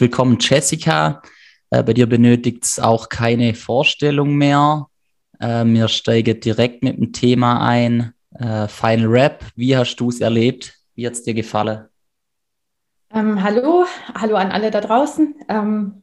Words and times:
Willkommen, 0.00 0.38
Jessica. 0.40 1.20
Äh, 1.68 1.82
bei 1.82 1.92
dir 1.92 2.08
benötigt 2.08 2.64
es 2.64 2.78
auch 2.78 3.10
keine 3.10 3.52
Vorstellung 3.52 4.34
mehr. 4.34 4.86
Äh, 5.38 5.66
wir 5.66 5.88
steigen 5.88 6.40
direkt 6.40 6.82
mit 6.82 6.96
dem 6.96 7.12
Thema 7.12 7.60
ein. 7.60 8.14
Äh, 8.32 8.66
Final 8.66 9.08
Rap, 9.08 9.44
wie 9.56 9.76
hast 9.76 9.96
du 9.96 10.08
es 10.08 10.22
erlebt? 10.22 10.74
Wie 10.94 11.06
hat 11.06 11.12
es 11.12 11.22
dir 11.22 11.34
gefallen? 11.34 11.86
Ähm, 13.12 13.42
hallo, 13.42 13.84
hallo 14.14 14.36
an 14.36 14.50
alle 14.50 14.70
da 14.70 14.80
draußen. 14.80 15.34
Ähm, 15.50 16.02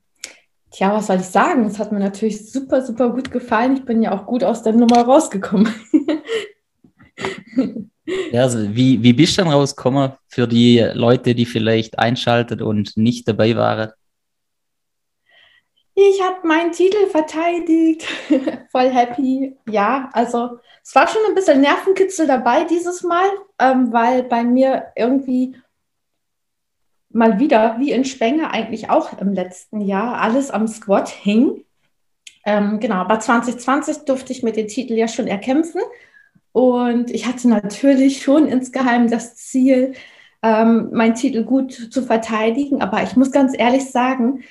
tja, 0.69 0.93
was 0.93 1.07
soll 1.07 1.15
ich 1.15 1.23
sagen? 1.23 1.65
Es 1.65 1.79
hat 1.79 1.91
mir 1.91 1.99
natürlich 1.99 2.51
super, 2.51 2.85
super 2.85 3.09
gut 3.09 3.31
gefallen. 3.31 3.77
Ich 3.77 3.85
bin 3.85 4.03
ja 4.03 4.11
auch 4.11 4.27
gut 4.27 4.43
aus 4.43 4.61
der 4.61 4.73
Nummer 4.73 5.05
rausgekommen. 5.05 5.73
Ja, 8.31 8.43
also 8.43 8.73
wie, 8.73 9.03
wie 9.03 9.13
bist 9.13 9.37
du 9.37 9.41
dann 9.41 9.51
rausgekommen 9.51 10.13
für 10.27 10.47
die 10.47 10.79
Leute, 10.93 11.35
die 11.35 11.45
vielleicht 11.45 11.99
einschaltet 11.99 12.61
und 12.61 12.95
nicht 12.95 13.27
dabei 13.27 13.55
waren? 13.55 13.91
Ich 15.93 16.21
habe 16.21 16.47
meinen 16.47 16.71
Titel 16.71 17.07
verteidigt, 17.07 18.03
voll 18.71 18.89
happy. 18.89 19.57
Ja, 19.67 20.09
also 20.13 20.59
es 20.83 20.93
war 20.95 21.07
schon 21.07 21.21
ein 21.27 21.35
bisschen 21.35 21.59
Nervenkitzel 21.59 22.27
dabei 22.27 22.63
dieses 22.63 23.03
Mal, 23.03 23.27
ähm, 23.59 23.91
weil 23.91 24.23
bei 24.23 24.43
mir 24.43 24.87
irgendwie 24.95 25.57
mal 27.09 27.39
wieder, 27.39 27.77
wie 27.79 27.91
in 27.91 28.05
Spenge 28.05 28.51
eigentlich 28.51 28.89
auch 28.89 29.19
im 29.19 29.33
letzten 29.33 29.81
Jahr, 29.81 30.21
alles 30.21 30.51
am 30.51 30.67
Squad 30.67 31.09
hing. 31.09 31.65
Ähm, 32.45 32.79
genau, 32.79 32.97
aber 32.97 33.19
2020 33.19 34.05
durfte 34.05 34.31
ich 34.31 34.43
mir 34.43 34.53
den 34.53 34.67
Titel 34.67 34.93
ja 34.93 35.07
schon 35.07 35.27
erkämpfen. 35.27 35.81
Und 36.57 37.11
ich 37.11 37.27
hatte 37.27 37.47
natürlich 37.47 38.23
schon 38.23 38.47
insgeheim 38.47 39.11
das 39.11 39.35
Ziel, 39.35 39.93
ähm, 40.41 40.89
meinen 40.91 41.13
Titel 41.13 41.43
gut 41.43 41.71
zu 41.71 42.01
verteidigen. 42.01 42.81
Aber 42.81 43.03
ich 43.03 43.15
muss 43.15 43.31
ganz 43.31 43.53
ehrlich 43.55 43.91
sagen, 43.91 44.41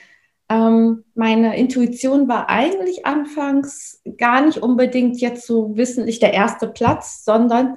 ähm, 0.48 1.02
meine 1.16 1.58
Intuition 1.58 2.28
war 2.28 2.48
eigentlich 2.48 3.06
anfangs 3.06 4.02
gar 4.18 4.46
nicht 4.46 4.58
unbedingt 4.58 5.20
jetzt 5.20 5.48
so 5.48 5.76
wissentlich 5.76 6.20
der 6.20 6.32
erste 6.32 6.68
Platz, 6.68 7.24
sondern 7.24 7.76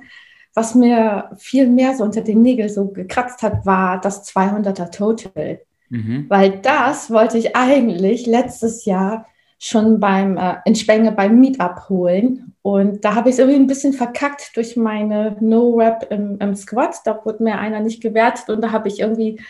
was 0.53 0.75
mir 0.75 1.31
viel 1.39 1.65
mehr 1.65 1.95
so 1.95 2.03
unter 2.03 2.21
den 2.21 2.43
Nägeln 2.43 2.69
so 2.69 2.89
gekratzt 2.89 3.41
hat, 3.41 3.65
war 3.65 3.99
das 3.99 4.31
200er 4.31 4.91
Total. 4.91 5.59
Mhm. 5.89 6.27
Weil 6.29 6.59
das 6.59 7.09
wollte 7.09 7.39
ich 7.39 7.55
eigentlich 7.55 8.27
letztes 8.27 8.85
Jahr 8.85 9.25
schon 9.59 9.99
beim 9.99 10.37
äh, 10.37 10.55
in 10.65 10.75
Spenge 10.75 11.11
beim 11.11 11.39
Meetup 11.39 11.89
holen. 11.89 12.55
Und 12.61 13.03
da 13.03 13.13
habe 13.13 13.29
ich 13.29 13.33
es 13.33 13.39
irgendwie 13.39 13.59
ein 13.59 13.67
bisschen 13.67 13.93
verkackt 13.93 14.55
durch 14.55 14.77
meine 14.77 15.35
No-Rap 15.41 16.07
im, 16.09 16.39
im 16.39 16.55
Squad. 16.55 16.95
Da 17.05 17.23
wurde 17.25 17.43
mir 17.43 17.59
einer 17.59 17.81
nicht 17.81 18.01
gewertet 18.01 18.49
und 18.49 18.61
da 18.61 18.71
habe 18.71 18.87
ich 18.87 19.01
irgendwie 19.01 19.41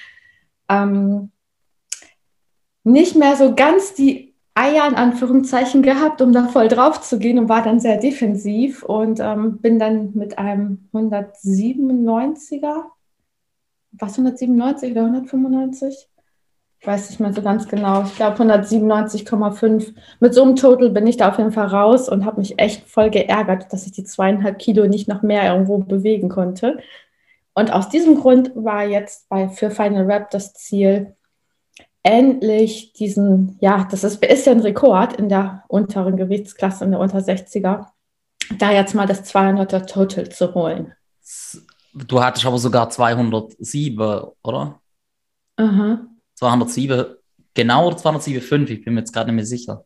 ähm, 0.68 1.32
nicht 2.84 3.16
mehr 3.16 3.36
so 3.36 3.54
ganz 3.54 3.94
die 3.94 4.34
Eier 4.56 4.88
in 4.88 4.96
Anführungszeichen 4.96 5.84
gehabt, 5.84 6.22
um 6.22 6.34
da 6.34 6.48
voll 6.48 6.68
drauf 6.68 7.02
zu 7.02 7.20
gehen 7.20 7.38
und 7.38 7.48
war 7.48 7.62
dann 7.62 7.80
sehr 7.80 7.98
defensiv 7.98 8.84
und 8.84 9.20
ähm, 9.20 9.60
bin 9.60 9.78
dann 9.78 10.12
mit 10.16 10.40
einem 10.40 10.90
197er, 10.92 12.84
was 13.92 14.14
197 14.14 14.92
oder 14.92 15.06
195? 15.06 16.10
Ich 16.82 16.88
weiß 16.88 17.10
nicht 17.10 17.20
mehr 17.20 17.34
so 17.34 17.42
ganz 17.42 17.68
genau. 17.68 18.04
Ich 18.04 18.16
glaube 18.16 18.42
197,5. 18.42 19.94
Mit 20.20 20.34
so 20.34 20.44
einem 20.44 20.56
Total 20.56 20.90
bin 20.90 21.08
ich 21.08 21.18
da 21.18 21.30
auf 21.30 21.38
jeden 21.38 21.52
Fall 21.52 21.68
raus 21.68 22.08
und 22.08 22.26
habe 22.26 22.40
mich 22.40 22.58
echt 22.58 22.90
voll 22.90 23.10
geärgert, 23.10 23.72
dass 23.74 23.86
ich 23.86 23.92
die 23.92 24.06
zweieinhalb 24.06 24.60
Kilo 24.60 24.88
nicht 24.88 25.08
noch 25.08 25.22
mehr 25.22 25.52
irgendwo 25.52 25.80
bewegen 25.80 26.30
konnte. 26.30 26.78
Und 27.54 27.74
aus 27.74 27.90
diesem 27.90 28.16
Grund 28.16 28.52
war 28.56 28.86
jetzt 28.86 29.28
bei 29.28 29.50
für 29.50 29.72
Final 29.72 30.06
Rap 30.06 30.30
das 30.32 30.54
Ziel, 30.54 31.16
endlich 32.04 32.94
diesen, 32.94 33.58
ja, 33.60 33.86
das 33.92 34.06
ist, 34.06 34.24
ist 34.24 34.46
ja 34.46 34.54
ein 34.54 34.62
Rekord 34.62 35.14
in 35.14 35.28
der 35.28 35.66
unteren 35.68 36.16
Gewichtsklasse, 36.16 36.86
in 36.86 36.92
der 36.92 37.00
unter 37.00 37.20
60er, 37.20 37.88
da 38.58 38.72
jetzt 38.72 38.96
mal 38.96 39.06
das 39.06 39.24
200er 39.26 39.86
Total 39.86 40.30
zu 40.30 40.54
holen. 40.54 40.94
Du 41.94 42.24
hattest 42.24 42.46
aber 42.46 42.58
sogar 42.58 42.90
207, 42.90 44.22
oder? 44.44 44.80
Aha. 45.58 46.09
207 46.40 47.16
genau 47.54 47.88
oder 47.88 47.98
207,5? 47.98 48.70
Ich 48.70 48.86
bin 48.86 48.94
mir 48.94 49.02
jetzt 49.02 49.14
gerade 49.14 49.28
nicht 49.28 49.36
mehr 49.36 49.46
sicher. 49.46 49.86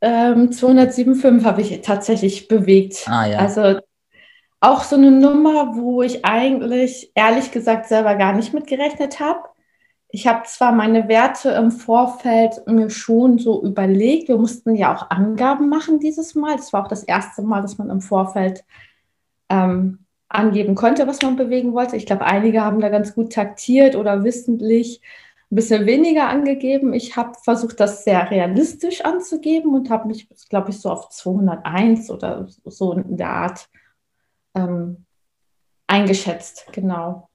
Ähm, 0.00 0.50
207,5 0.50 1.44
habe 1.44 1.60
ich 1.60 1.80
tatsächlich 1.82 2.48
bewegt. 2.48 3.06
Ah, 3.06 3.26
ja. 3.26 3.38
Also 3.38 3.80
auch 4.60 4.82
so 4.82 4.96
eine 4.96 5.10
Nummer, 5.10 5.76
wo 5.76 6.02
ich 6.02 6.24
eigentlich 6.24 7.12
ehrlich 7.14 7.50
gesagt 7.50 7.86
selber 7.86 8.14
gar 8.14 8.32
nicht 8.32 8.54
mit 8.54 8.66
gerechnet 8.66 9.20
habe. 9.20 9.40
Ich 10.08 10.26
habe 10.26 10.44
zwar 10.46 10.72
meine 10.72 11.08
Werte 11.08 11.50
im 11.50 11.70
Vorfeld 11.70 12.66
mir 12.66 12.88
schon 12.88 13.38
so 13.38 13.62
überlegt. 13.62 14.28
Wir 14.28 14.38
mussten 14.38 14.74
ja 14.74 14.94
auch 14.94 15.10
Angaben 15.10 15.68
machen 15.68 15.98
dieses 15.98 16.34
Mal. 16.34 16.56
Das 16.56 16.72
war 16.72 16.84
auch 16.84 16.88
das 16.88 17.02
erste 17.02 17.42
Mal, 17.42 17.62
dass 17.62 17.78
man 17.78 17.90
im 17.90 18.00
Vorfeld 18.00 18.64
ähm, 19.50 19.98
angeben 20.28 20.74
konnte, 20.76 21.06
was 21.06 21.20
man 21.20 21.36
bewegen 21.36 21.74
wollte. 21.74 21.96
Ich 21.96 22.06
glaube, 22.06 22.24
einige 22.24 22.64
haben 22.64 22.80
da 22.80 22.88
ganz 22.88 23.14
gut 23.14 23.32
taktiert 23.32 23.96
oder 23.96 24.24
wissentlich 24.24 25.02
ein 25.54 25.56
bisschen 25.56 25.86
weniger 25.86 26.28
angegeben. 26.28 26.92
Ich 26.92 27.16
habe 27.16 27.34
versucht, 27.44 27.78
das 27.78 28.02
sehr 28.02 28.28
realistisch 28.28 29.04
anzugeben 29.04 29.72
und 29.72 29.88
habe 29.88 30.08
mich, 30.08 30.28
glaube 30.48 30.70
ich, 30.70 30.80
so 30.80 30.90
auf 30.90 31.10
201 31.10 32.10
oder 32.10 32.48
so 32.64 32.92
in 32.94 33.16
der 33.16 33.30
Art 33.30 33.68
ähm, 34.56 35.06
eingeschätzt. 35.86 36.66
Genau. 36.72 37.28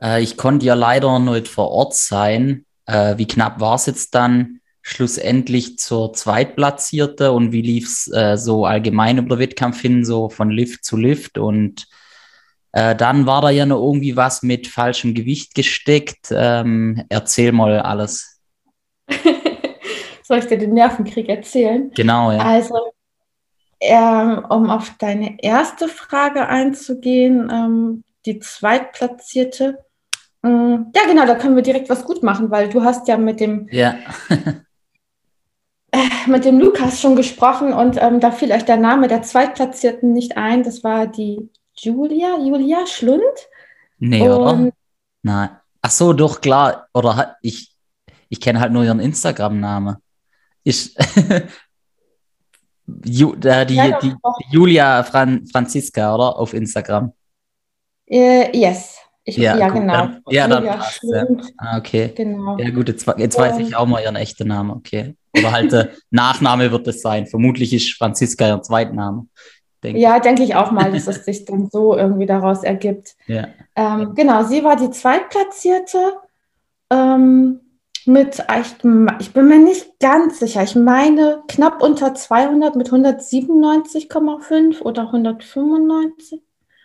Äh, 0.00 0.22
ich 0.22 0.38
konnte 0.38 0.64
ja 0.64 0.72
leider 0.72 1.18
nicht 1.18 1.46
vor 1.46 1.70
Ort 1.70 1.94
sein. 1.94 2.64
Äh, 2.86 3.18
wie 3.18 3.26
knapp 3.26 3.60
war 3.60 3.74
es 3.74 3.84
jetzt 3.84 4.14
dann 4.14 4.60
schlussendlich 4.80 5.78
zur 5.78 6.14
Zweitplatzierte 6.14 7.32
und 7.32 7.52
wie 7.52 7.62
lief 7.62 7.86
es 7.86 8.10
äh, 8.10 8.38
so 8.38 8.64
allgemein 8.64 9.18
über 9.18 9.36
den 9.36 9.40
Wettkampf 9.40 9.78
hin, 9.78 10.06
so 10.06 10.30
von 10.30 10.48
Lift 10.48 10.86
zu 10.86 10.96
Lift 10.96 11.36
und 11.36 11.86
äh, 12.74 12.96
dann 12.96 13.24
war 13.24 13.40
da 13.40 13.50
ja 13.50 13.66
noch 13.66 13.80
irgendwie 13.80 14.16
was 14.16 14.42
mit 14.42 14.66
falschem 14.66 15.14
Gewicht 15.14 15.54
gesteckt. 15.54 16.32
Ähm, 16.32 17.04
erzähl 17.08 17.52
mal 17.52 17.78
alles. 17.78 18.40
Soll 20.24 20.38
ich 20.38 20.46
dir 20.46 20.58
den 20.58 20.74
Nervenkrieg 20.74 21.28
erzählen? 21.28 21.92
Genau, 21.94 22.32
ja. 22.32 22.38
Also, 22.38 22.74
ähm, 23.78 24.44
um 24.48 24.70
auf 24.70 24.92
deine 24.98 25.40
erste 25.40 25.86
Frage 25.86 26.48
einzugehen, 26.48 27.48
ähm, 27.48 28.02
die 28.26 28.40
zweitplatzierte. 28.40 29.78
Ähm, 30.42 30.90
ja, 30.96 31.02
genau, 31.06 31.26
da 31.26 31.36
können 31.36 31.54
wir 31.54 31.62
direkt 31.62 31.88
was 31.88 32.04
gut 32.04 32.24
machen, 32.24 32.50
weil 32.50 32.70
du 32.70 32.82
hast 32.82 33.06
ja 33.06 33.16
mit 33.16 33.38
dem 33.38 33.68
ja. 33.70 33.94
Äh, 35.92 36.28
mit 36.28 36.44
dem 36.44 36.58
Lukas 36.58 37.00
schon 37.00 37.14
gesprochen 37.14 37.72
und 37.72 38.02
ähm, 38.02 38.18
da 38.18 38.32
fiel 38.32 38.50
euch 38.50 38.64
der 38.64 38.78
Name 38.78 39.06
der 39.06 39.22
Zweitplatzierten 39.22 40.12
nicht 40.12 40.36
ein. 40.36 40.64
Das 40.64 40.82
war 40.82 41.06
die 41.06 41.48
Julia, 41.76 42.38
Julia 42.38 42.86
Schlund. 42.86 43.22
Nee, 43.98 44.22
und 44.22 44.30
oder? 44.30 44.72
Nein. 45.22 45.50
Ach 45.82 45.90
so, 45.90 46.12
doch, 46.12 46.40
klar. 46.40 46.88
Oder 46.94 47.36
ich, 47.42 47.74
ich 48.28 48.40
kenne 48.40 48.60
halt 48.60 48.72
nur 48.72 48.84
ihren 48.84 49.00
Instagram-Namen. 49.00 49.96
Ich, 50.62 50.94
Ju, 53.04 53.34
äh, 53.42 53.64
die, 53.66 53.74
ja, 53.74 53.98
die, 53.98 54.14
Julia 54.50 55.02
Fran, 55.04 55.46
Franziska, 55.46 56.14
oder? 56.14 56.38
Auf 56.38 56.52
Instagram. 56.52 57.12
Uh, 58.10 58.44
yes. 58.52 58.98
Ich, 59.24 59.38
ja, 59.38 59.56
ja 59.56 59.68
gut, 59.68 59.80
genau. 59.80 59.92
Dann, 59.92 60.22
ja, 60.28 60.46
dann 60.46 60.66
passt, 60.66 61.02
ja. 61.02 61.26
Ah, 61.56 61.78
okay. 61.78 62.12
Genau. 62.14 62.58
Ja, 62.58 62.68
gut, 62.70 62.88
jetzt, 62.88 63.06
jetzt 63.16 63.38
weiß 63.38 63.58
ich 63.58 63.74
auch 63.74 63.86
mal 63.86 64.02
ihren 64.02 64.16
echten 64.16 64.48
Namen, 64.48 64.70
okay. 64.70 65.16
Oder 65.34 65.50
halt 65.50 65.72
der 65.72 65.90
Nachname 66.10 66.70
wird 66.70 66.86
es 66.88 67.00
sein. 67.00 67.26
Vermutlich 67.26 67.72
ist 67.72 67.94
Franziska 67.94 68.48
ihr 68.48 68.60
Zweitname. 68.60 69.26
Denke. 69.84 70.00
Ja, 70.00 70.18
denke 70.18 70.42
ich 70.42 70.56
auch 70.56 70.72
mal, 70.72 70.90
dass 70.90 71.06
es 71.08 71.24
sich 71.24 71.44
dann 71.44 71.68
so 71.70 71.96
irgendwie 71.96 72.26
daraus 72.26 72.64
ergibt. 72.64 73.14
Ja. 73.26 73.48
Ähm, 73.76 74.14
genau, 74.14 74.42
sie 74.44 74.64
war 74.64 74.76
die 74.76 74.90
Zweitplatzierte 74.90 75.98
ähm, 76.90 77.60
mit, 78.06 78.42
ich, 78.60 78.74
ich 79.20 79.32
bin 79.32 79.48
mir 79.48 79.58
nicht 79.58 79.98
ganz 80.00 80.38
sicher, 80.38 80.62
ich 80.62 80.74
meine 80.74 81.42
knapp 81.48 81.82
unter 81.82 82.14
200 82.14 82.76
mit 82.76 82.90
197,5 82.90 84.80
oder 84.82 85.02
195 85.02 86.42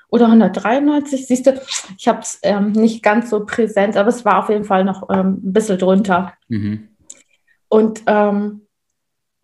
oder 0.09 0.25
193. 0.25 1.27
Siehst 1.27 1.45
du, 1.45 1.61
ich 1.97 2.07
habe 2.07 2.19
es 2.19 2.39
ähm, 2.43 2.71
nicht 2.73 3.01
ganz 3.01 3.29
so 3.29 3.45
präsent, 3.45 3.95
aber 3.95 4.09
es 4.09 4.25
war 4.25 4.39
auf 4.39 4.49
jeden 4.49 4.65
Fall 4.65 4.83
noch 4.83 5.09
ähm, 5.09 5.39
ein 5.43 5.53
bisschen 5.53 5.77
drunter. 5.77 6.33
Mhm. 6.47 6.89
Und 7.69 8.01
ähm, 8.07 8.67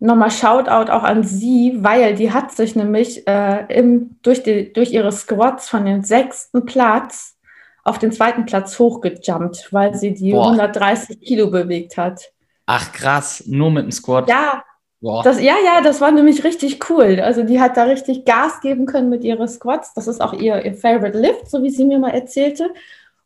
nochmal 0.06 0.30
Shoutout 0.30 0.90
auch 0.90 1.02
an 1.02 1.22
sie, 1.22 1.78
weil 1.80 2.14
die 2.14 2.32
hat 2.32 2.52
sich 2.52 2.76
nämlich 2.76 3.26
äh, 3.26 3.66
im, 3.68 4.16
durch, 4.22 4.42
die, 4.42 4.72
durch 4.72 4.92
ihre 4.92 5.12
Squats 5.12 5.68
von 5.68 5.84
dem 5.84 6.02
sechsten 6.02 6.64
Platz 6.64 7.36
auf 7.84 7.98
den 7.98 8.12
zweiten 8.12 8.46
Platz 8.46 8.78
hochgejumpt, 8.78 9.68
weil 9.72 9.94
sie 9.94 10.14
die 10.14 10.32
Boah. 10.32 10.46
130 10.46 11.20
Kilo 11.20 11.50
bewegt 11.50 11.96
hat. 11.96 12.32
Ach 12.66 12.90
krass, 12.92 13.44
nur 13.46 13.70
mit 13.70 13.84
dem 13.84 13.92
Squat. 13.92 14.28
Ja, 14.28 14.64
Boah. 15.00 15.22
Das, 15.22 15.40
ja, 15.40 15.54
ja, 15.64 15.82
das 15.82 16.00
war 16.00 16.10
nämlich 16.10 16.42
richtig 16.42 16.90
cool. 16.90 17.20
Also 17.20 17.42
die 17.42 17.60
hat 17.60 17.76
da 17.76 17.84
richtig 17.84 18.24
Gas 18.24 18.60
geben 18.60 18.86
können 18.86 19.10
mit 19.10 19.24
ihren 19.24 19.46
Squats. 19.46 19.92
Das 19.94 20.08
ist 20.08 20.20
auch 20.20 20.32
ihr, 20.32 20.64
ihr 20.64 20.74
Favorite 20.74 21.18
Lift, 21.18 21.50
so 21.50 21.62
wie 21.62 21.70
sie 21.70 21.84
mir 21.84 21.98
mal 21.98 22.10
erzählte. 22.10 22.70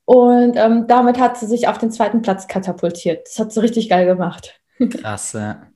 Und 0.05 0.57
ähm, 0.57 0.87
damit 0.89 1.21
hat 1.21 1.39
sie 1.39 1.47
sich 1.47 1.69
auf 1.69 1.79
den 1.79 1.93
zweiten 1.93 2.21
Platz 2.21 2.49
katapultiert. 2.49 3.29
Das 3.29 3.39
hat 3.39 3.53
sie 3.53 3.63
richtig 3.63 3.89
geil 3.89 4.07
gemacht. 4.07 4.61
Krass, 4.91 5.33
ja. 5.35 5.70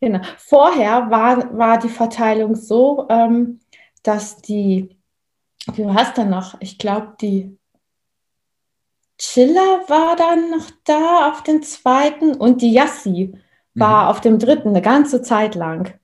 Genau. 0.00 0.20
Vorher 0.36 1.10
war, 1.10 1.58
war 1.58 1.78
die 1.78 1.88
Verteilung 1.88 2.54
so, 2.54 3.06
ähm, 3.08 3.60
dass 4.02 4.36
die, 4.36 4.96
wie 5.74 5.84
war 5.84 6.02
es 6.02 6.12
denn 6.14 6.30
noch? 6.30 6.56
Ich 6.60 6.78
glaube, 6.78 7.14
die 7.20 7.56
Chiller 9.18 9.80
war 9.88 10.14
dann 10.14 10.50
noch 10.50 10.70
da 10.84 11.28
auf 11.30 11.42
den 11.42 11.62
zweiten 11.62 12.34
und 12.34 12.62
die 12.62 12.72
Yassi 12.72 13.32
war 13.74 14.04
Mhm. 14.04 14.08
auf 14.08 14.20
dem 14.20 14.38
dritten 14.38 14.68
eine 14.70 14.82
ganze 14.82 15.22
Zeit 15.22 15.54
lang. 15.56 15.94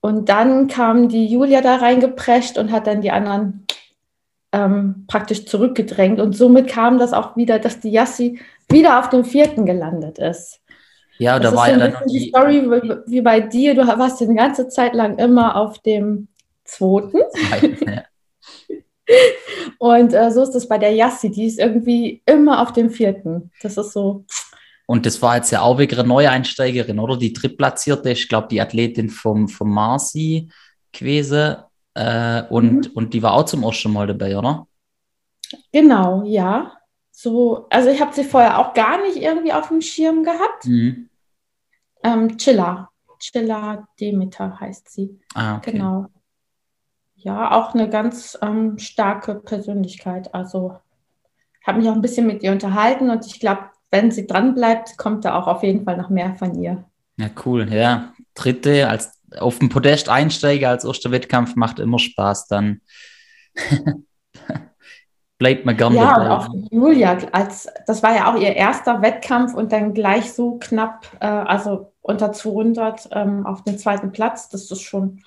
Und 0.00 0.30
dann 0.30 0.66
kam 0.66 1.08
die 1.08 1.26
Julia 1.26 1.60
da 1.60 1.76
reingeprescht 1.76 2.56
und 2.56 2.72
hat 2.72 2.86
dann 2.86 3.02
die 3.02 3.10
anderen 3.10 3.66
ähm, 4.52 5.04
praktisch 5.06 5.44
zurückgedrängt. 5.44 6.20
Und 6.20 6.32
somit 6.32 6.68
kam 6.68 6.98
das 6.98 7.12
auch 7.12 7.36
wieder, 7.36 7.58
dass 7.58 7.80
die 7.80 7.90
Yassi 7.90 8.40
wieder 8.70 8.98
auf 8.98 9.10
dem 9.10 9.24
vierten 9.24 9.66
gelandet 9.66 10.18
ist. 10.18 10.60
Ja, 11.20 11.38
Das 11.38 11.52
da 11.52 11.56
war 11.56 11.68
ja 11.70 11.76
dann 11.78 11.92
noch 11.92 12.02
bisschen 12.02 12.18
die. 12.20 12.28
Story 12.28 12.62
wie- 12.70 13.12
wie 13.12 13.20
bei 13.20 13.40
dir. 13.40 13.74
Du 13.74 13.86
warst 13.86 14.20
ja 14.20 14.26
eine 14.26 14.36
ganze 14.36 14.68
Zeit 14.68 14.94
lang 14.94 15.18
immer 15.18 15.54
auf 15.56 15.78
dem 15.80 16.28
zweiten. 16.64 17.18
Ja. 17.86 18.04
Und 19.78 20.12
äh, 20.14 20.30
so 20.30 20.42
ist 20.42 20.54
es 20.54 20.68
bei 20.68 20.78
der 20.78 20.92
Yassi. 20.94 21.30
Die 21.30 21.44
ist 21.46 21.58
irgendwie 21.58 22.22
immer 22.26 22.62
auf 22.62 22.72
dem 22.72 22.90
vierten. 22.90 23.50
Das 23.62 23.76
ist 23.76 23.92
so. 23.92 24.24
Und 24.86 25.04
das 25.06 25.20
war 25.22 25.36
jetzt 25.36 25.50
ja 25.50 25.62
auch 25.62 25.78
wieder 25.78 25.98
eine 25.98 26.08
Neueinsteigerin, 26.08 26.98
oder? 26.98 27.16
Die 27.16 27.32
drittplatzierte, 27.32 28.10
ich 28.10 28.28
glaube, 28.28 28.48
die 28.48 28.60
Athletin 28.60 29.08
vom, 29.10 29.48
vom 29.48 29.70
Marci 29.72 30.50
gewesen. 30.92 31.56
Äh, 31.94 32.42
und, 32.50 32.86
Mhm. 32.88 32.92
und 32.94 33.14
die 33.14 33.22
war 33.22 33.34
auch 33.34 33.44
zum 33.44 33.62
ersten 33.62 33.92
Mal 33.92 34.06
dabei, 34.06 34.36
oder? 34.38 34.66
Genau, 35.72 36.22
ja. 36.24 36.72
So, 37.12 37.66
also 37.70 37.90
ich 37.90 38.00
habe 38.00 38.14
sie 38.14 38.24
vorher 38.24 38.58
auch 38.58 38.72
gar 38.74 39.02
nicht 39.02 39.16
irgendwie 39.18 39.52
auf 39.52 39.68
dem 39.68 39.80
Schirm 39.82 40.22
gehabt. 40.24 40.64
Mhm. 40.66 41.09
Ähm, 42.02 42.36
Chilla. 42.38 42.88
Chilla 43.18 43.86
Demeter 44.00 44.58
heißt 44.58 44.90
sie. 44.90 45.20
Ah, 45.34 45.56
okay. 45.56 45.72
Genau. 45.72 46.06
Ja, 47.16 47.52
auch 47.52 47.74
eine 47.74 47.90
ganz 47.90 48.38
ähm, 48.40 48.78
starke 48.78 49.34
Persönlichkeit. 49.34 50.34
Also 50.34 50.78
habe 51.66 51.78
mich 51.78 51.88
auch 51.88 51.94
ein 51.94 52.00
bisschen 52.00 52.26
mit 52.26 52.42
ihr 52.42 52.52
unterhalten 52.52 53.10
und 53.10 53.26
ich 53.26 53.38
glaube, 53.40 53.64
wenn 53.90 54.10
sie 54.10 54.26
dran 54.26 54.54
bleibt, 54.54 54.96
kommt 54.96 55.24
da 55.24 55.38
auch 55.38 55.46
auf 55.46 55.62
jeden 55.62 55.84
Fall 55.84 55.96
noch 55.98 56.08
mehr 56.08 56.34
von 56.36 56.54
ihr. 56.58 56.84
Ja, 57.18 57.28
cool. 57.44 57.70
Ja, 57.70 58.14
dritte 58.34 58.88
als 58.88 59.20
auf 59.38 59.58
dem 59.58 59.68
Podest 59.68 60.08
einsteigen 60.08 60.66
als 60.68 60.84
erster 60.84 61.10
Wettkampf 61.10 61.56
macht 61.56 61.78
immer 61.78 61.98
Spaß. 61.98 62.48
Dann 62.48 62.80
bleibt 65.38 65.66
man 65.66 65.76
gern 65.76 65.94
Ja, 65.94 66.14
und 66.16 66.24
dabei. 66.24 66.30
auch 66.30 66.48
Julia, 66.70 67.18
als, 67.32 67.68
das 67.86 68.02
war 68.02 68.14
ja 68.14 68.32
auch 68.32 68.40
ihr 68.40 68.54
erster 68.56 69.02
Wettkampf 69.02 69.54
und 69.54 69.72
dann 69.72 69.92
gleich 69.94 70.32
so 70.32 70.58
knapp, 70.58 71.06
äh, 71.20 71.26
also 71.26 71.89
unter 72.02 72.32
200 72.32 73.08
ähm, 73.12 73.46
auf 73.46 73.64
den 73.64 73.78
zweiten 73.78 74.12
Platz. 74.12 74.48
Das 74.48 74.70
ist 74.70 74.82
schon 74.82 75.22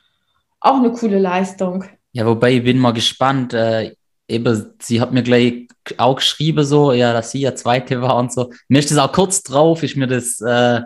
auch 0.59 0.77
eine 0.77 0.91
coole 0.91 1.19
Leistung. 1.19 1.83
Ja, 2.11 2.25
wobei 2.25 2.53
ich 2.53 2.63
bin 2.63 2.79
mal 2.79 2.93
gespannt. 2.93 3.53
Äh, 3.53 3.95
eben, 4.27 4.73
sie 4.81 5.01
hat 5.01 5.11
mir 5.11 5.23
gleich 5.23 5.67
auch 5.97 6.15
geschrieben, 6.15 6.63
so, 6.63 6.93
ja, 6.93 7.13
dass 7.13 7.31
sie 7.31 7.41
ja 7.41 7.55
Zweite 7.55 8.01
war 8.01 8.17
und 8.17 8.31
so. 8.31 8.51
Mir 8.67 8.79
ist 8.79 8.91
das 8.91 8.97
auch 8.97 9.11
kurz 9.11 9.43
drauf, 9.43 9.83
ist 9.83 9.97
mir 9.97 10.07
das, 10.07 10.39
äh, 10.41 10.81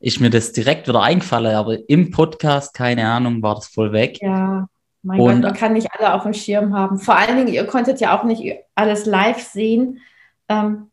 ist 0.00 0.20
mir 0.20 0.30
das 0.30 0.52
direkt 0.52 0.88
wieder 0.88 1.02
eingefallen, 1.02 1.54
aber 1.54 1.78
im 1.88 2.10
Podcast, 2.10 2.74
keine 2.74 3.08
Ahnung, 3.08 3.42
war 3.42 3.54
das 3.54 3.68
voll 3.68 3.92
weg. 3.92 4.18
Ja, 4.20 4.66
mein 5.02 5.20
Und- 5.20 5.34
Gott, 5.34 5.42
man 5.42 5.54
kann 5.54 5.72
nicht 5.74 5.88
alle 5.96 6.14
auf 6.14 6.24
dem 6.24 6.34
Schirm 6.34 6.74
haben. 6.74 6.98
Vor 6.98 7.16
allen 7.16 7.36
Dingen, 7.36 7.48
ihr 7.54 7.66
konntet 7.66 8.00
ja 8.00 8.18
auch 8.18 8.24
nicht 8.24 8.56
alles 8.74 9.06
live 9.06 9.40
sehen. 9.40 10.00
Ähm, 10.48 10.90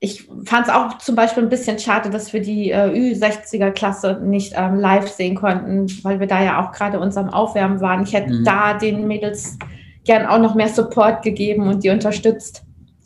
ich 0.00 0.28
fand 0.44 0.68
es 0.68 0.72
auch 0.72 0.98
zum 0.98 1.16
Beispiel 1.16 1.42
ein 1.42 1.48
bisschen 1.48 1.78
schade, 1.78 2.08
dass 2.10 2.32
wir 2.32 2.40
die 2.40 2.70
äh, 2.70 2.88
Ü60er-Klasse 2.88 4.20
nicht 4.22 4.52
ähm, 4.56 4.78
live 4.78 5.08
sehen 5.08 5.34
konnten, 5.34 5.86
weil 6.04 6.20
wir 6.20 6.28
da 6.28 6.42
ja 6.42 6.62
auch 6.62 6.70
gerade 6.70 7.00
unserem 7.00 7.30
Aufwärmen 7.30 7.80
waren. 7.80 8.04
Ich 8.04 8.12
hätte 8.12 8.32
Mhm. 8.32 8.44
da 8.44 8.74
den 8.74 9.08
Mädels 9.08 9.58
gern 10.04 10.26
auch 10.26 10.38
noch 10.38 10.54
mehr 10.54 10.68
Support 10.68 11.22
gegeben 11.22 11.66
und 11.66 11.82
die 11.82 11.90
unterstützt. 11.90 12.62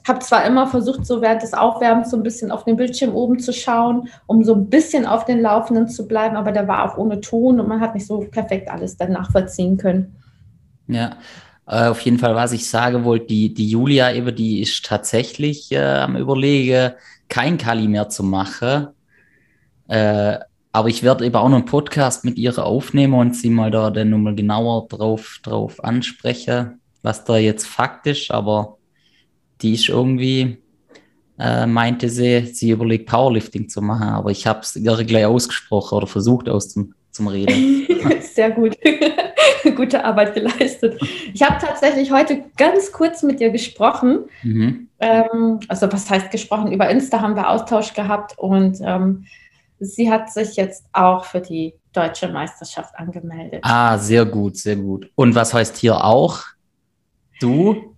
Habe 0.07 0.19
zwar 0.19 0.45
immer 0.45 0.67
versucht, 0.67 1.07
so 1.07 1.23
während 1.23 1.43
des 1.43 1.55
Aufwärmens 1.55 2.11
so 2.11 2.17
ein 2.17 2.23
bisschen 2.23 2.51
auf 2.51 2.65
den 2.65 2.77
Bildschirm 2.77 3.15
oben 3.15 3.39
zu 3.39 3.53
schauen, 3.53 4.09
um 4.27 4.45
so 4.45 4.55
ein 4.55 4.69
bisschen 4.69 5.07
auf 5.07 5.25
den 5.25 5.41
Laufenden 5.41 5.89
zu 5.89 6.07
bleiben, 6.07 6.37
aber 6.37 6.53
der 6.53 6.69
war 6.69 6.85
auch 6.85 6.99
ohne 6.99 7.21
Ton 7.21 7.59
und 7.59 7.69
man 7.69 7.81
hat 7.81 7.95
nicht 7.95 8.07
so 8.07 8.19
perfekt 8.31 8.69
alles 8.71 8.97
dann 8.97 9.13
nachvollziehen 9.13 9.79
können. 9.79 10.17
Ja, 10.89 11.13
äh, 11.67 11.87
auf 11.87 12.01
jeden 12.01 12.19
Fall, 12.19 12.35
was 12.35 12.53
ich 12.53 12.69
sagen 12.69 13.05
wollte, 13.05 13.27
die, 13.27 13.55
die 13.55 13.69
Julia 13.69 14.13
eben, 14.13 14.35
die 14.35 14.61
ist 14.61 14.85
tatsächlich 14.85 15.71
äh, 15.73 15.79
am 15.79 16.17
Überlegen, 16.17 16.93
kein 17.29 17.57
Kali 17.59 17.89
mehr 17.89 18.09
zu 18.09 18.23
machen. 18.23 18.89
Äh, 19.89 20.39
aber 20.73 20.89
ich 20.89 21.03
werde 21.03 21.25
eben 21.27 21.37
auch 21.37 21.49
noch 21.49 21.59
einen 21.59 21.67
Podcast 21.67 22.25
mit 22.25 22.39
ihr 22.39 22.59
aufnehmen 22.59 23.15
und 23.15 23.37
sie 23.37 23.51
mal 23.51 23.71
da 23.71 23.91
dann 23.91 24.11
nochmal 24.11 24.35
genauer 24.35 24.89
drauf, 24.89 25.39
drauf 25.43 25.83
ansprechen, 25.85 26.81
was 27.03 27.25
da 27.25 27.37
jetzt 27.37 27.67
Fakt 27.67 28.07
ist. 28.07 28.31
Aber 28.31 28.79
die 29.61 29.75
ist 29.75 29.89
irgendwie, 29.89 30.59
äh, 31.39 31.67
meinte 31.67 32.09
sie, 32.09 32.47
sie 32.47 32.71
überlegt 32.71 33.09
Powerlifting 33.09 33.69
zu 33.69 33.83
machen. 33.83 34.09
Aber 34.09 34.31
ich 34.31 34.47
habe 34.47 34.61
es 34.61 34.73
gleich 34.73 35.27
ausgesprochen 35.27 35.97
oder 35.97 36.07
versucht 36.07 36.49
aus 36.49 36.71
zum, 36.71 36.95
zum 37.13 37.29
Reden. 37.29 37.87
Sehr 38.21 38.51
gut. 38.51 38.77
Gute 39.77 40.05
Arbeit 40.05 40.35
geleistet. 40.35 41.01
Ich 41.33 41.43
habe 41.43 41.65
tatsächlich 41.65 42.11
heute 42.11 42.45
ganz 42.57 42.91
kurz 42.91 43.23
mit 43.23 43.39
dir 43.39 43.51
gesprochen. 43.51 44.25
Mhm. 44.43 44.89
Ähm, 44.99 45.61
also 45.69 45.93
was 45.93 46.11
heißt 46.11 46.31
gesprochen? 46.31 46.73
Über 46.73 46.89
Insta 46.89 47.21
haben 47.21 47.37
wir 47.37 47.49
Austausch 47.49 47.95
gehabt 47.95 48.39
und 48.39 48.79
ähm, 48.83 49.27
sie 49.79 50.11
hat 50.11 50.33
sich 50.33 50.57
jetzt 50.57 50.85
auch 50.93 51.25
für 51.25 51.41
die 51.41 51.75
deutsche 51.93 52.29
Meisterschaft 52.29 52.95
angemeldet. 52.97 53.61
Ah, 53.63 53.99
sehr 53.99 54.25
gut, 54.25 54.57
sehr 54.57 54.77
gut. 54.77 55.11
Und 55.15 55.35
was 55.35 55.53
heißt 55.53 55.77
hier 55.77 56.03
auch? 56.03 56.41
Du? 57.41 57.92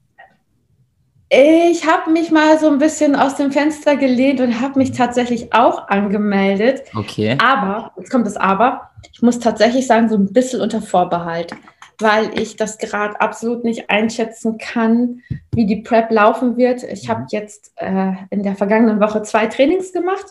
Ich 1.31 1.87
habe 1.87 2.11
mich 2.11 2.31
mal 2.31 2.59
so 2.59 2.69
ein 2.69 2.79
bisschen 2.79 3.17
aus 3.17 3.37
dem 3.37 3.51
Fenster 3.51 3.97
gelehnt 3.97 4.41
und 4.41 4.61
habe 4.61 4.79
mich 4.79 4.93
tatsächlich 4.93 5.53
auch 5.53 5.89
angemeldet. 5.89 6.83
Okay. 6.95 7.37
Aber, 7.43 7.93
jetzt 7.97 8.11
kommt 8.11 8.27
das 8.27 8.37
Aber, 8.37 8.91
ich 9.13 9.23
muss 9.23 9.39
tatsächlich 9.39 9.87
sagen, 9.87 10.09
so 10.09 10.17
ein 10.17 10.33
bisschen 10.33 10.61
unter 10.61 10.83
Vorbehalt, 10.83 11.53
weil 11.99 12.39
ich 12.39 12.57
das 12.57 12.79
gerade 12.79 13.21
absolut 13.21 13.65
nicht 13.65 13.91
einschätzen 13.91 14.59
kann, 14.59 15.23
wie 15.55 15.67
die 15.67 15.83
Prep 15.83 16.11
laufen 16.11 16.57
wird. 16.57 16.83
Ich 16.83 17.09
habe 17.09 17.27
jetzt 17.31 17.73
äh, 17.77 18.13
in 18.31 18.43
der 18.43 18.55
vergangenen 18.55 19.01
Woche 19.01 19.23
zwei 19.23 19.47
Trainings 19.47 19.93
gemacht 19.93 20.27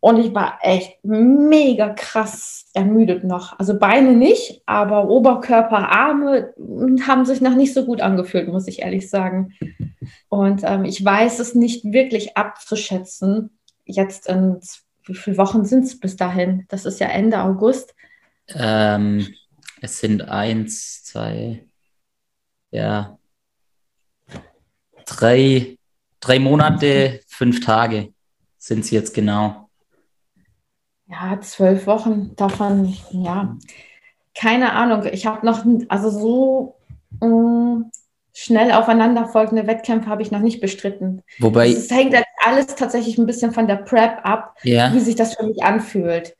und 0.00 0.18
ich 0.18 0.34
war 0.34 0.58
echt 0.62 0.98
mega 1.04 1.90
krass 1.90 2.66
ermüdet 2.74 3.22
noch. 3.24 3.58
Also 3.58 3.78
Beine 3.78 4.12
nicht, 4.12 4.62
aber 4.66 5.08
Oberkörper, 5.08 5.90
Arme 5.90 6.54
haben 7.06 7.24
sich 7.26 7.40
noch 7.40 7.54
nicht 7.54 7.74
so 7.74 7.84
gut 7.84 8.00
angefühlt, 8.00 8.48
muss 8.48 8.66
ich 8.66 8.80
ehrlich 8.80 9.10
sagen. 9.10 9.54
Und 10.28 10.62
ähm, 10.64 10.84
ich 10.84 11.04
weiß 11.04 11.38
es 11.38 11.54
nicht 11.54 11.84
wirklich 11.84 12.36
abzuschätzen. 12.36 13.58
Jetzt 13.84 14.26
in 14.26 14.60
wie 15.04 15.14
viele 15.14 15.38
Wochen 15.38 15.64
sind 15.64 15.84
es 15.84 15.98
bis 15.98 16.16
dahin? 16.16 16.64
Das 16.68 16.86
ist 16.86 17.00
ja 17.00 17.08
Ende 17.08 17.42
August. 17.42 17.94
Ähm, 18.48 19.26
es 19.80 19.98
sind 19.98 20.22
eins, 20.22 21.04
zwei, 21.04 21.64
ja, 22.70 23.18
drei, 25.06 25.76
drei 26.20 26.38
Monate, 26.38 27.20
fünf 27.26 27.64
Tage 27.64 28.12
sind 28.58 28.80
es 28.80 28.90
jetzt 28.90 29.14
genau. 29.14 29.59
Ja, 31.10 31.40
zwölf 31.40 31.86
Wochen 31.86 32.34
davon, 32.36 32.94
ja, 33.10 33.56
keine 34.36 34.72
Ahnung. 34.72 35.04
Ich 35.12 35.26
habe 35.26 35.44
noch, 35.44 35.64
also 35.88 36.10
so 36.10 36.76
mh, 37.20 37.90
schnell 38.32 38.72
aufeinanderfolgende 38.72 39.66
Wettkämpfe 39.66 40.08
habe 40.08 40.22
ich 40.22 40.30
noch 40.30 40.40
nicht 40.40 40.60
bestritten. 40.60 41.22
Wobei, 41.38 41.68
Es 41.70 41.90
hängt 41.90 42.14
halt 42.14 42.26
alles 42.44 42.66
tatsächlich 42.68 43.18
ein 43.18 43.26
bisschen 43.26 43.52
von 43.52 43.66
der 43.66 43.76
Prep 43.76 44.20
ab, 44.24 44.56
ja, 44.62 44.92
wie 44.94 45.00
sich 45.00 45.16
das 45.16 45.34
für 45.34 45.46
mich 45.46 45.62
anfühlt. 45.62 46.36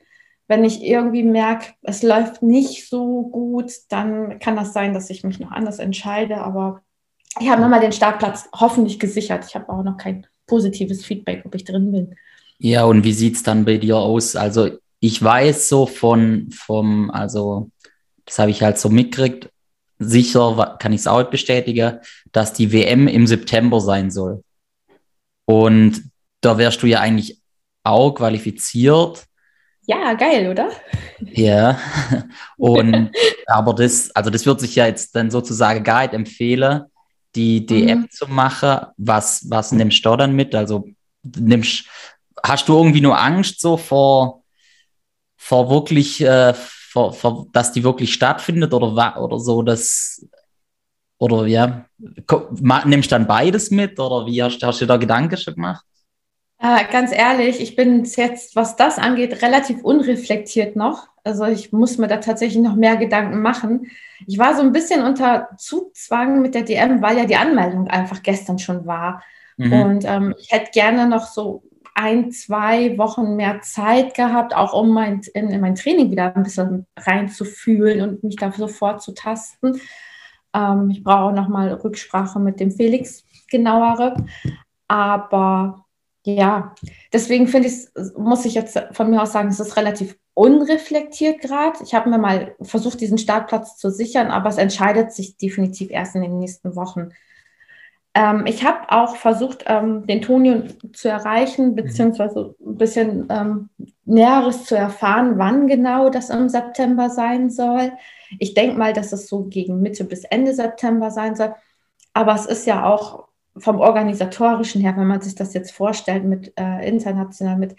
Wenn 0.46 0.64
ich 0.64 0.82
irgendwie 0.82 1.22
merke, 1.22 1.72
es 1.82 2.02
läuft 2.02 2.42
nicht 2.42 2.88
so 2.88 3.22
gut, 3.28 3.72
dann 3.88 4.38
kann 4.40 4.56
das 4.56 4.72
sein, 4.72 4.94
dass 4.94 5.10
ich 5.10 5.22
mich 5.22 5.38
noch 5.38 5.52
anders 5.52 5.78
entscheide. 5.78 6.38
Aber 6.38 6.82
ich 7.38 7.48
habe 7.48 7.60
nochmal 7.60 7.80
den 7.80 7.92
Startplatz 7.92 8.48
hoffentlich 8.52 8.98
gesichert. 8.98 9.44
Ich 9.46 9.54
habe 9.54 9.68
auch 9.68 9.84
noch 9.84 9.96
kein 9.96 10.26
positives 10.46 11.04
Feedback, 11.04 11.42
ob 11.44 11.54
ich 11.54 11.64
drin 11.64 11.92
bin. 11.92 12.16
Ja, 12.60 12.84
und 12.84 13.04
wie 13.04 13.12
sieht's 13.12 13.42
dann 13.42 13.64
bei 13.64 13.78
dir 13.78 13.96
aus? 13.96 14.36
Also, 14.36 14.70
ich 15.00 15.22
weiß 15.22 15.68
so 15.68 15.86
von, 15.86 16.50
vom, 16.52 17.10
also, 17.10 17.70
das 18.26 18.38
habe 18.38 18.50
ich 18.50 18.62
halt 18.62 18.78
so 18.78 18.88
mitgekriegt, 18.90 19.48
sicher 19.98 20.76
kann 20.78 20.92
ich 20.92 21.00
es 21.00 21.06
auch 21.06 21.24
bestätigen, 21.24 21.98
dass 22.32 22.52
die 22.52 22.70
WM 22.72 23.08
im 23.08 23.26
September 23.26 23.80
sein 23.80 24.10
soll. 24.10 24.42
Und 25.46 26.02
da 26.40 26.58
wärst 26.58 26.82
du 26.82 26.86
ja 26.86 27.00
eigentlich 27.00 27.40
auch 27.82 28.12
qualifiziert. 28.12 29.24
Ja, 29.86 30.12
geil, 30.14 30.48
oder? 30.48 30.70
Ja. 31.20 31.78
Und 32.56 33.10
aber 33.46 33.74
das, 33.74 34.10
also 34.14 34.30
das 34.30 34.46
wird 34.46 34.60
sich 34.60 34.74
ja 34.76 34.86
jetzt 34.86 35.16
dann 35.16 35.30
sozusagen 35.30 35.82
gar 35.82 36.02
nicht 36.02 36.14
empfehlen, 36.14 36.82
die 37.34 37.64
DM 37.66 38.00
Mhm. 38.00 38.10
zu 38.10 38.26
machen. 38.28 38.86
Was, 38.96 39.44
was 39.50 39.72
nimmst 39.72 40.04
du 40.04 40.16
dann 40.16 40.34
mit? 40.36 40.54
Also 40.54 40.86
nimmst, 41.22 41.84
hast 42.42 42.68
du 42.68 42.76
irgendwie 42.76 43.00
nur 43.00 43.18
Angst 43.18 43.60
so 43.60 43.76
vor, 43.76 44.42
vor 45.36 45.70
wirklich, 45.70 46.20
äh, 46.20 46.54
vor, 46.54 47.12
vor, 47.12 47.46
dass 47.52 47.72
die 47.72 47.84
wirklich 47.84 48.12
stattfindet 48.12 48.74
oder, 48.74 49.20
oder 49.22 49.38
so, 49.38 49.62
dass, 49.62 50.26
oder 51.18 51.46
ja, 51.46 51.86
nimmst 52.84 53.10
du 53.10 53.14
dann 53.14 53.26
beides 53.26 53.70
mit 53.70 53.98
oder 53.98 54.26
wie 54.26 54.42
hast, 54.42 54.62
hast 54.62 54.80
du 54.80 54.86
da 54.86 54.96
Gedanken 54.96 55.36
schon 55.36 55.54
gemacht? 55.54 55.84
Äh, 56.62 56.84
ganz 56.92 57.10
ehrlich, 57.10 57.58
ich 57.60 57.74
bin 57.74 58.04
jetzt, 58.04 58.54
was 58.54 58.76
das 58.76 58.98
angeht, 58.98 59.40
relativ 59.40 59.82
unreflektiert 59.82 60.76
noch. 60.76 61.08
Also 61.24 61.46
ich 61.46 61.72
muss 61.72 61.96
mir 61.96 62.06
da 62.06 62.18
tatsächlich 62.18 62.62
noch 62.62 62.76
mehr 62.76 62.96
Gedanken 62.96 63.40
machen. 63.40 63.90
Ich 64.26 64.38
war 64.38 64.54
so 64.54 64.60
ein 64.60 64.72
bisschen 64.72 65.02
unter 65.02 65.48
Zugzwang 65.56 66.42
mit 66.42 66.54
der 66.54 66.62
DM, 66.62 67.00
weil 67.00 67.16
ja 67.16 67.24
die 67.24 67.36
Anmeldung 67.36 67.88
einfach 67.88 68.22
gestern 68.22 68.58
schon 68.58 68.84
war. 68.84 69.22
Mhm. 69.56 69.72
Und 69.72 70.04
ähm, 70.04 70.34
ich 70.38 70.52
hätte 70.52 70.70
gerne 70.72 71.06
noch 71.06 71.26
so 71.26 71.62
ein, 72.00 72.32
zwei 72.32 72.96
Wochen 72.96 73.36
mehr 73.36 73.60
Zeit 73.60 74.14
gehabt, 74.14 74.56
auch 74.56 74.72
um 74.72 74.90
mein, 74.94 75.20
in, 75.34 75.50
in 75.50 75.60
mein 75.60 75.74
Training 75.74 76.10
wieder 76.10 76.34
ein 76.34 76.42
bisschen 76.42 76.86
reinzufühlen 76.96 78.00
und 78.00 78.24
mich 78.24 78.36
da 78.36 78.50
sofort 78.52 79.02
zu 79.02 79.12
tasten. 79.12 79.78
Ähm, 80.54 80.88
ich 80.90 81.04
brauche 81.04 81.34
noch 81.34 81.48
mal 81.48 81.70
Rücksprache 81.74 82.40
mit 82.40 82.58
dem 82.58 82.70
Felix 82.70 83.22
genauere. 83.50 84.16
Aber 84.88 85.84
ja, 86.24 86.74
deswegen 87.12 87.46
finde 87.48 87.68
ich, 87.68 87.86
muss 88.16 88.46
ich 88.46 88.54
jetzt 88.54 88.82
von 88.92 89.10
mir 89.10 89.22
aus 89.22 89.32
sagen, 89.32 89.48
es 89.48 89.60
ist 89.60 89.76
relativ 89.76 90.16
unreflektiert 90.32 91.42
gerade. 91.42 91.84
Ich 91.84 91.94
habe 91.94 92.08
mir 92.08 92.18
mal 92.18 92.54
versucht, 92.62 93.00
diesen 93.02 93.18
Startplatz 93.18 93.76
zu 93.76 93.90
sichern, 93.90 94.28
aber 94.28 94.48
es 94.48 94.56
entscheidet 94.56 95.12
sich 95.12 95.36
definitiv 95.36 95.90
erst 95.90 96.14
in 96.14 96.22
den 96.22 96.38
nächsten 96.38 96.76
Wochen. 96.76 97.10
Ähm, 98.14 98.44
ich 98.46 98.64
habe 98.64 98.90
auch 98.90 99.16
versucht, 99.16 99.64
ähm, 99.66 100.06
den 100.06 100.20
Toni 100.20 100.64
zu 100.92 101.08
erreichen, 101.08 101.74
beziehungsweise 101.76 102.54
ein 102.60 102.76
bisschen 102.76 103.28
ähm, 103.30 103.68
Näheres 104.04 104.64
zu 104.64 104.76
erfahren, 104.76 105.38
wann 105.38 105.68
genau 105.68 106.10
das 106.10 106.30
im 106.30 106.48
September 106.48 107.08
sein 107.08 107.50
soll. 107.50 107.92
Ich 108.38 108.54
denke 108.54 108.76
mal, 108.76 108.92
dass 108.92 109.12
es 109.12 109.28
so 109.28 109.44
gegen 109.44 109.80
Mitte 109.80 110.04
bis 110.04 110.24
Ende 110.24 110.54
September 110.54 111.10
sein 111.10 111.36
soll. 111.36 111.54
Aber 112.12 112.34
es 112.34 112.46
ist 112.46 112.66
ja 112.66 112.84
auch 112.84 113.28
vom 113.56 113.78
organisatorischen 113.78 114.80
her, 114.80 114.96
wenn 114.96 115.06
man 115.06 115.20
sich 115.20 115.34
das 115.34 115.54
jetzt 115.54 115.72
vorstellt, 115.72 116.24
mit 116.24 116.52
äh, 116.58 116.88
international, 116.88 117.56
mit 117.56 117.76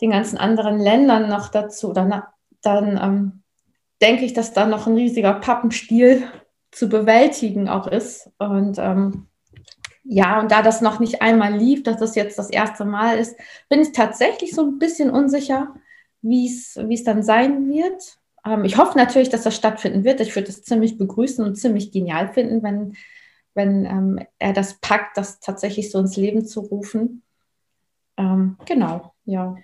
den 0.00 0.10
ganzen 0.10 0.36
anderen 0.36 0.78
Ländern 0.78 1.28
noch 1.28 1.48
dazu, 1.48 1.92
dann, 1.92 2.22
dann 2.60 3.00
ähm, 3.02 3.42
denke 4.02 4.24
ich, 4.24 4.34
dass 4.34 4.52
da 4.52 4.66
noch 4.66 4.86
ein 4.86 4.94
riesiger 4.94 5.34
Pappenstiel 5.34 6.24
zu 6.72 6.88
bewältigen 6.88 7.68
auch 7.68 7.86
ist. 7.86 8.30
Und 8.38 8.78
ähm, 8.78 9.28
ja, 10.04 10.40
und 10.40 10.50
da 10.50 10.62
das 10.62 10.80
noch 10.80 10.98
nicht 10.98 11.22
einmal 11.22 11.54
lief, 11.54 11.84
dass 11.84 11.98
das 11.98 12.16
jetzt 12.16 12.38
das 12.38 12.50
erste 12.50 12.84
Mal 12.84 13.18
ist, 13.18 13.36
bin 13.68 13.80
ich 13.80 13.92
tatsächlich 13.92 14.52
so 14.52 14.62
ein 14.62 14.78
bisschen 14.78 15.10
unsicher, 15.10 15.74
wie 16.22 16.46
es 16.46 17.04
dann 17.04 17.22
sein 17.22 17.68
wird. 17.68 18.18
Ähm, 18.44 18.64
ich 18.64 18.78
hoffe 18.78 18.98
natürlich, 18.98 19.28
dass 19.28 19.42
das 19.42 19.54
stattfinden 19.54 20.02
wird. 20.04 20.20
Ich 20.20 20.34
würde 20.34 20.48
es 20.48 20.64
ziemlich 20.64 20.98
begrüßen 20.98 21.44
und 21.44 21.56
ziemlich 21.56 21.92
genial 21.92 22.32
finden, 22.32 22.62
wenn, 22.62 22.96
wenn 23.54 23.84
ähm, 23.84 24.20
er 24.38 24.52
das 24.52 24.80
packt, 24.80 25.16
das 25.16 25.40
tatsächlich 25.40 25.90
so 25.90 25.98
ins 25.98 26.16
Leben 26.16 26.44
zu 26.46 26.60
rufen. 26.60 27.22
Ähm, 28.16 28.56
genau, 28.64 29.14
ja. 29.24 29.56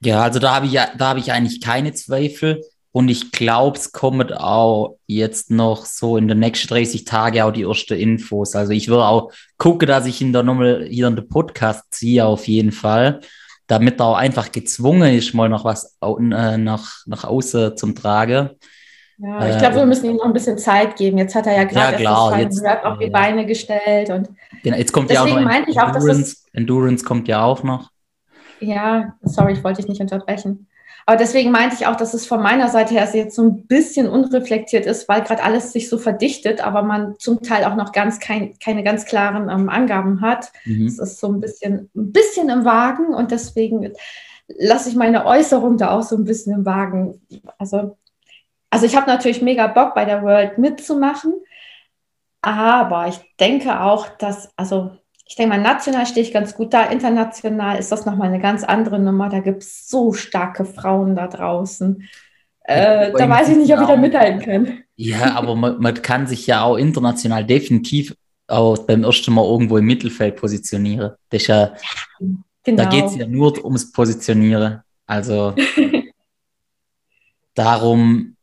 Ja, 0.00 0.22
also 0.22 0.38
da 0.38 0.54
habe 0.54 0.66
ich, 0.66 0.78
habe 0.78 1.18
ich 1.18 1.32
eigentlich 1.32 1.60
keine 1.60 1.92
Zweifel. 1.92 2.62
Und 2.92 3.08
ich 3.08 3.32
glaube, 3.32 3.76
es 3.76 3.92
kommen 3.92 4.32
auch 4.32 4.96
jetzt 5.06 5.50
noch 5.50 5.84
so 5.84 6.16
in 6.16 6.26
den 6.26 6.38
nächsten 6.38 6.68
30 6.68 7.04
Tagen 7.04 7.42
auch 7.42 7.52
die 7.52 7.62
ersten 7.62 7.94
Infos. 7.98 8.56
Also 8.56 8.72
ich 8.72 8.88
will 8.88 8.96
auch 9.00 9.30
gucken, 9.58 9.86
dass 9.88 10.06
ich 10.06 10.20
ihn 10.20 10.32
da 10.32 10.42
nochmal 10.42 10.86
hier 10.88 11.06
in 11.06 11.16
den 11.16 11.28
Podcast 11.28 11.84
ziehe, 11.90 12.24
auf 12.24 12.48
jeden 12.48 12.72
Fall. 12.72 13.20
Damit 13.66 14.00
er 14.00 14.06
auch 14.06 14.16
einfach 14.16 14.50
gezwungen 14.50 15.14
ist, 15.14 15.34
mal 15.34 15.48
noch 15.50 15.64
was 15.64 15.96
äh, 16.02 16.56
nach, 16.56 17.02
nach 17.06 17.24
außen 17.24 17.76
zum 17.76 17.94
Tragen. 17.94 18.50
Ja, 19.18 19.46
ich 19.48 19.56
Äh, 19.56 19.58
glaube, 19.58 19.74
wir 19.76 19.82
und- 19.82 19.88
müssen 19.90 20.06
ihm 20.06 20.16
noch 20.16 20.24
ein 20.24 20.32
bisschen 20.32 20.56
Zeit 20.56 20.96
geben. 20.96 21.18
Jetzt 21.18 21.34
hat 21.34 21.46
er 21.46 21.56
ja 21.56 21.64
gerade 21.64 22.02
Ja, 22.02 22.38
erst 22.38 22.62
Rap 22.64 22.84
auf 22.84 22.98
die 22.98 23.04
ja. 23.06 23.10
Beine 23.10 23.44
gestellt 23.44 24.08
und 24.10 24.30
Genau, 24.62 24.76
jetzt 24.76 24.92
kommt 24.92 25.10
ja 25.10 25.22
auch 25.22 25.26
noch 25.26 25.68
ich 25.68 25.78
auch, 25.78 25.92
dass 25.92 25.96
Endurance. 26.04 26.36
Endurance 26.52 27.04
kommt 27.04 27.28
ja 27.28 27.44
auch 27.44 27.62
noch. 27.62 27.90
Ja, 28.60 29.14
sorry, 29.22 29.52
ich 29.52 29.62
wollte 29.62 29.82
dich 29.82 29.88
nicht 29.88 30.00
unterbrechen. 30.00 30.66
Aber 31.08 31.16
deswegen 31.16 31.50
meinte 31.50 31.74
ich 31.74 31.86
auch, 31.86 31.96
dass 31.96 32.12
es 32.12 32.26
von 32.26 32.42
meiner 32.42 32.68
Seite 32.68 32.92
her 32.92 33.08
jetzt 33.14 33.34
so 33.34 33.42
ein 33.42 33.66
bisschen 33.66 34.10
unreflektiert 34.10 34.84
ist, 34.84 35.08
weil 35.08 35.22
gerade 35.22 35.42
alles 35.42 35.72
sich 35.72 35.88
so 35.88 35.96
verdichtet, 35.96 36.60
aber 36.60 36.82
man 36.82 37.18
zum 37.18 37.40
Teil 37.40 37.64
auch 37.64 37.76
noch 37.76 37.92
ganz 37.92 38.20
kein, 38.20 38.58
keine 38.58 38.84
ganz 38.84 39.06
klaren 39.06 39.48
ähm, 39.48 39.70
Angaben 39.70 40.20
hat. 40.20 40.52
Mhm. 40.66 40.86
Es 40.86 40.98
ist 40.98 41.18
so 41.18 41.28
ein 41.28 41.40
bisschen, 41.40 41.88
ein 41.96 42.12
bisschen 42.12 42.50
im 42.50 42.66
Wagen 42.66 43.14
und 43.14 43.30
deswegen 43.30 43.90
lasse 44.48 44.90
ich 44.90 44.96
meine 44.96 45.24
Äußerung 45.24 45.78
da 45.78 45.92
auch 45.92 46.02
so 46.02 46.14
ein 46.14 46.24
bisschen 46.24 46.52
im 46.52 46.66
Wagen. 46.66 47.22
Also, 47.56 47.96
also 48.68 48.84
ich 48.84 48.94
habe 48.94 49.06
natürlich 49.06 49.40
mega 49.40 49.66
Bock 49.66 49.94
bei 49.94 50.04
der 50.04 50.22
World 50.22 50.58
mitzumachen, 50.58 51.32
aber 52.42 53.08
ich 53.08 53.18
denke 53.40 53.80
auch, 53.80 54.08
dass, 54.18 54.50
also 54.56 54.90
ich 55.28 55.36
denke 55.36 55.54
mal, 55.54 55.62
national 55.62 56.06
stehe 56.06 56.24
ich 56.24 56.32
ganz 56.32 56.54
gut 56.54 56.72
da, 56.72 56.84
international 56.84 57.78
ist 57.78 57.92
das 57.92 58.06
nochmal 58.06 58.28
eine 58.28 58.40
ganz 58.40 58.64
andere 58.64 58.98
Nummer. 58.98 59.28
Da 59.28 59.40
gibt 59.40 59.62
es 59.62 59.88
so 59.88 60.12
starke 60.12 60.64
Frauen 60.64 61.14
da 61.14 61.28
draußen. 61.28 62.02
Äh, 62.64 63.12
da 63.12 63.28
weiß 63.28 63.50
ich 63.50 63.56
nicht, 63.58 63.72
ob 63.74 63.82
ich 63.82 63.86
da 63.86 63.96
mithalten 63.96 64.40
kann. 64.40 64.78
Ja, 64.96 65.34
aber 65.36 65.54
man, 65.54 65.78
man 65.78 65.94
kann 66.02 66.26
sich 66.26 66.46
ja 66.46 66.62
auch 66.62 66.76
international 66.76 67.44
definitiv 67.44 68.16
auch 68.46 68.78
beim 68.78 69.04
ersten 69.04 69.34
Mal 69.34 69.44
irgendwo 69.44 69.76
im 69.76 69.84
Mittelfeld 69.84 70.36
positionieren. 70.36 71.12
Das 71.28 71.42
ist 71.42 71.48
ja, 71.48 71.74
Genau. 72.68 72.82
Da 72.82 72.90
geht 72.90 73.04
es 73.06 73.16
ja 73.16 73.26
nur 73.26 73.64
ums 73.64 73.90
Positionieren. 73.92 74.82
Also 75.06 75.54
darum, 77.54 78.36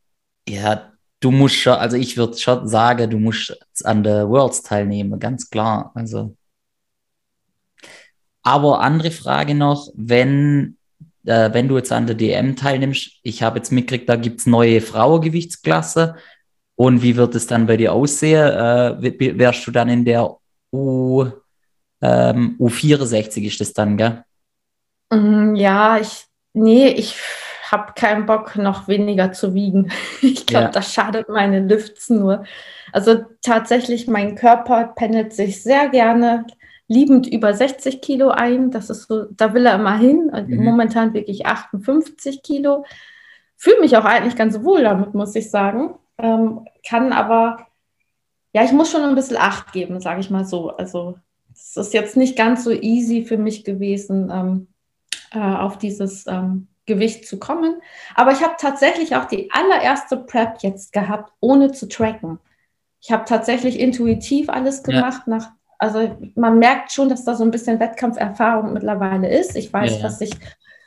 ja, 0.48 0.92
du 1.20 1.30
musst 1.30 1.54
schon, 1.54 1.74
also 1.74 1.96
ich 1.96 2.16
würde 2.16 2.36
schon 2.36 2.66
sagen, 2.66 3.08
du 3.08 3.18
musst 3.18 3.56
an 3.84 4.02
der 4.02 4.28
Worlds 4.28 4.62
teilnehmen, 4.62 5.20
ganz 5.20 5.48
klar. 5.48 5.92
Also. 5.94 6.36
Aber 8.46 8.80
andere 8.80 9.10
Frage 9.10 9.56
noch, 9.56 9.88
wenn, 9.96 10.76
äh, 11.24 11.52
wenn 11.52 11.66
du 11.66 11.76
jetzt 11.76 11.90
an 11.90 12.06
der 12.06 12.14
DM 12.14 12.54
teilnimmst, 12.54 13.10
ich 13.24 13.42
habe 13.42 13.58
jetzt 13.58 13.72
mitgekriegt, 13.72 14.08
da 14.08 14.14
gibt 14.14 14.38
es 14.38 14.46
neue 14.46 14.80
Frauengewichtsklasse. 14.80 16.14
Und 16.76 17.02
wie 17.02 17.16
wird 17.16 17.34
es 17.34 17.48
dann 17.48 17.66
bei 17.66 17.76
dir 17.76 17.92
aussehen? 17.92 18.38
Äh, 19.02 19.38
wärst 19.38 19.66
du 19.66 19.72
dann 19.72 19.88
in 19.88 20.04
der 20.04 20.36
U, 20.72 21.26
ähm, 22.00 22.54
U64 22.60 23.42
ist 23.46 23.60
das 23.60 23.72
dann, 23.72 23.96
gell? 23.96 24.22
Mm, 25.10 25.56
Ja, 25.56 25.98
ich, 25.98 26.26
nee, 26.52 26.86
ich 26.88 27.16
habe 27.72 27.94
keinen 27.96 28.26
Bock, 28.26 28.54
noch 28.54 28.86
weniger 28.86 29.32
zu 29.32 29.54
wiegen. 29.54 29.90
Ich 30.22 30.46
glaube, 30.46 30.66
Ja. 30.66 30.70
das 30.70 30.92
schadet 30.94 31.28
meine 31.28 31.66
Lifts 31.66 32.10
nur. 32.10 32.44
Also 32.92 33.24
tatsächlich, 33.42 34.06
mein 34.06 34.36
Körper 34.36 34.92
pendelt 34.94 35.32
sich 35.32 35.64
sehr 35.64 35.88
gerne 35.88 36.46
liebend 36.88 37.26
über 37.26 37.52
60 37.54 38.00
Kilo 38.00 38.28
ein. 38.30 38.70
Das 38.70 38.90
ist 38.90 39.08
so, 39.08 39.24
da 39.30 39.54
will 39.54 39.66
er 39.66 39.74
immer 39.74 39.96
hin. 39.98 40.30
Mhm. 40.46 40.64
Momentan 40.64 41.14
wiege 41.14 41.30
ich 41.30 41.46
58 41.46 42.42
Kilo. 42.42 42.84
Fühle 43.56 43.80
mich 43.80 43.96
auch 43.96 44.04
eigentlich 44.04 44.36
ganz 44.36 44.62
wohl 44.62 44.82
damit, 44.82 45.14
muss 45.14 45.34
ich 45.34 45.50
sagen. 45.50 45.94
Ähm, 46.18 46.66
kann 46.88 47.12
aber, 47.12 47.66
ja, 48.52 48.64
ich 48.64 48.72
muss 48.72 48.90
schon 48.90 49.02
ein 49.02 49.14
bisschen 49.14 49.36
Acht 49.38 49.72
geben, 49.72 50.00
sage 50.00 50.20
ich 50.20 50.30
mal 50.30 50.44
so. 50.44 50.70
Also 50.70 51.16
es 51.52 51.76
ist 51.76 51.94
jetzt 51.94 52.16
nicht 52.16 52.36
ganz 52.36 52.64
so 52.64 52.70
easy 52.70 53.24
für 53.24 53.38
mich 53.38 53.64
gewesen, 53.64 54.30
ähm, 54.32 54.66
äh, 55.32 55.38
auf 55.38 55.78
dieses 55.78 56.26
ähm, 56.26 56.68
Gewicht 56.86 57.26
zu 57.26 57.38
kommen. 57.38 57.80
Aber 58.14 58.30
ich 58.32 58.42
habe 58.42 58.54
tatsächlich 58.58 59.16
auch 59.16 59.24
die 59.24 59.50
allererste 59.50 60.16
Prep 60.18 60.58
jetzt 60.60 60.92
gehabt, 60.92 61.32
ohne 61.40 61.72
zu 61.72 61.88
tracken. 61.88 62.38
Ich 63.00 63.10
habe 63.10 63.24
tatsächlich 63.24 63.78
intuitiv 63.80 64.48
alles 64.48 64.82
Ja. 64.86 64.92
gemacht. 65.00 65.26
Nach, 65.26 65.50
also 65.78 66.16
man 66.34 66.58
merkt 66.58 66.92
schon, 66.92 67.08
dass 67.08 67.24
da 67.24 67.34
so 67.34 67.44
ein 67.44 67.50
bisschen 67.50 67.80
Wettkampferfahrung 67.80 68.72
mittlerweile 68.72 69.28
ist. 69.38 69.56
Ich 69.56 69.72
weiß, 69.72 69.98
Ja, 69.98 69.98
ja. 69.98 70.04
was 70.04 70.20
ich 70.20 70.32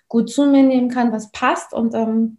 gut 0.08 0.30
zu 0.30 0.46
mir 0.46 0.64
nehmen 0.64 0.90
kann, 0.90 1.12
was 1.12 1.32
passt. 1.32 1.74
Und 1.74 1.94
ähm, 1.96 2.38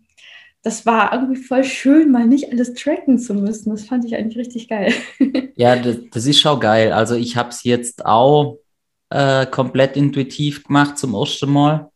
das 0.63 0.85
war 0.87 1.13
irgendwie 1.13 1.37
voll 1.43 1.65
schön, 1.65 2.11
mal 2.13 2.27
nicht 2.27 2.51
alles 2.53 2.75
tracken 2.75 3.19
zu 3.19 3.35
müssen. 3.35 3.71
Das 3.71 3.85
fand 3.87 4.05
ich 4.05 4.17
eigentlich 4.17 4.39
richtig 4.39 4.69
geil. 4.69 4.93
Ja, 5.57 5.77
das, 5.77 5.99
das 6.11 6.27
ist 6.27 6.41
schon 6.41 6.61
geil. 6.61 6.93
Also 6.93 7.15
ich 7.17 7.37
habe 7.37 7.51
es 7.51 7.65
jetzt 7.65 8.05
auch 8.07 8.59
äh, 9.11 9.47
komplett 9.47 9.97
intuitiv 9.97 10.65
gemacht 10.65 10.99
zum 10.99 11.15
ersten 11.15 11.51
Mal. 11.53 11.91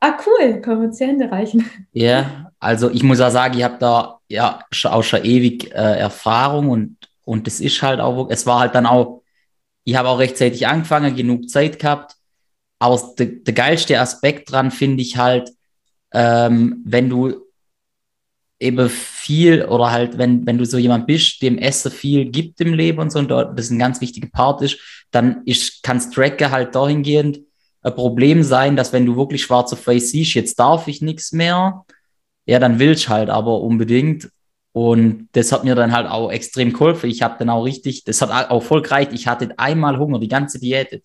ah, 0.00 0.18
cool, 0.26 0.60
können 0.60 0.80
wir 0.80 0.88
uns 0.88 0.98
die 0.98 1.06
Hände 1.06 1.30
reichen. 1.30 1.70
Ja, 1.92 2.50
also 2.58 2.90
ich 2.90 3.02
muss 3.02 3.20
auch 3.20 3.30
sagen, 3.30 3.56
ich 3.58 3.64
habe 3.64 3.76
da 3.78 4.18
ja 4.28 4.60
auch 4.84 5.02
schon 5.02 5.24
ewig 5.24 5.70
äh, 5.72 5.98
Erfahrung 5.98 6.70
und, 6.70 6.96
und 7.24 7.46
das 7.46 7.60
ist 7.60 7.82
halt 7.82 8.00
auch, 8.00 8.28
es 8.30 8.46
war 8.46 8.60
halt 8.60 8.74
dann 8.74 8.86
auch, 8.86 9.21
ich 9.84 9.96
habe 9.96 10.08
auch 10.08 10.18
rechtzeitig 10.18 10.66
angefangen, 10.66 11.16
genug 11.16 11.48
Zeit 11.48 11.78
gehabt. 11.78 12.16
Aber 12.78 13.00
der, 13.18 13.26
der 13.26 13.54
geilste 13.54 14.00
Aspekt 14.00 14.50
dran 14.50 14.70
finde 14.70 15.02
ich 15.02 15.16
halt, 15.16 15.50
ähm, 16.12 16.82
wenn 16.84 17.08
du 17.08 17.42
eben 18.58 18.88
viel 18.88 19.64
oder 19.64 19.90
halt, 19.90 20.18
wenn, 20.18 20.46
wenn 20.46 20.58
du 20.58 20.64
so 20.64 20.78
jemand 20.78 21.06
bist, 21.06 21.42
dem 21.42 21.58
Essen 21.58 21.90
viel 21.90 22.26
gibt 22.30 22.60
im 22.60 22.74
Leben 22.74 23.00
und 23.00 23.10
so, 23.10 23.18
und 23.18 23.28
das 23.28 23.70
ein 23.70 23.78
ganz 23.78 24.00
wichtiger 24.00 24.28
Part 24.28 24.62
ist, 24.62 24.78
dann 25.10 25.42
ist, 25.44 25.82
kann 25.82 25.98
Tracken 25.98 26.50
halt 26.50 26.74
dahingehend 26.74 27.40
ein 27.82 27.94
Problem 27.94 28.44
sein, 28.44 28.76
dass 28.76 28.92
wenn 28.92 29.06
du 29.06 29.16
wirklich 29.16 29.42
schwarz 29.42 29.72
auf 29.72 29.86
weiß 29.86 30.10
siehst, 30.10 30.34
jetzt 30.34 30.58
darf 30.58 30.86
ich 30.86 31.02
nichts 31.02 31.32
mehr, 31.32 31.84
ja, 32.46 32.58
dann 32.58 32.78
willst 32.78 33.08
halt 33.08 33.30
aber 33.30 33.60
unbedingt. 33.60 34.30
Und 34.72 35.28
das 35.32 35.52
hat 35.52 35.64
mir 35.64 35.74
dann 35.74 35.92
halt 35.92 36.08
auch 36.08 36.30
extrem 36.30 36.72
geholfen. 36.72 37.10
Ich 37.10 37.22
habe 37.22 37.36
dann 37.38 37.50
auch 37.50 37.64
richtig, 37.64 38.04
das 38.04 38.22
hat 38.22 38.50
auch 38.50 38.62
voll 38.62 38.82
gereicht. 38.82 39.12
Ich 39.12 39.26
hatte 39.26 39.50
einmal 39.58 39.98
Hunger, 39.98 40.18
die 40.18 40.28
ganze 40.28 40.58
Diät. 40.58 41.02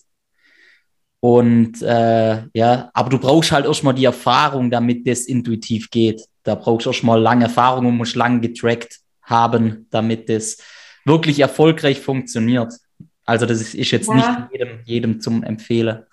Und 1.19 1.81
äh, 1.81 2.43
ja, 2.53 2.89
aber 2.93 3.09
du 3.09 3.19
brauchst 3.19 3.51
halt 3.51 3.65
erstmal 3.65 3.93
die 3.93 4.05
Erfahrung, 4.05 4.71
damit 4.71 5.05
das 5.07 5.25
intuitiv 5.25 5.89
geht. 5.89 6.21
Da 6.43 6.55
brauchst 6.55 6.85
du 6.85 6.91
erstmal 6.91 7.19
lange 7.19 7.45
Erfahrung 7.45 7.87
und 7.87 7.97
musst 7.97 8.15
lange 8.15 8.39
getrackt 8.39 8.99
haben, 9.21 9.87
damit 9.89 10.29
das 10.29 10.57
wirklich 11.03 11.39
erfolgreich 11.39 11.99
funktioniert. 11.99 12.73
Also 13.25 13.45
das 13.45 13.59
ist, 13.59 13.75
ist 13.75 13.91
jetzt 13.91 14.07
ja. 14.07 14.15
nicht 14.15 14.51
jedem, 14.53 14.79
jedem 14.85 15.19
zum 15.19 15.43
Empfehlen. 15.43 16.03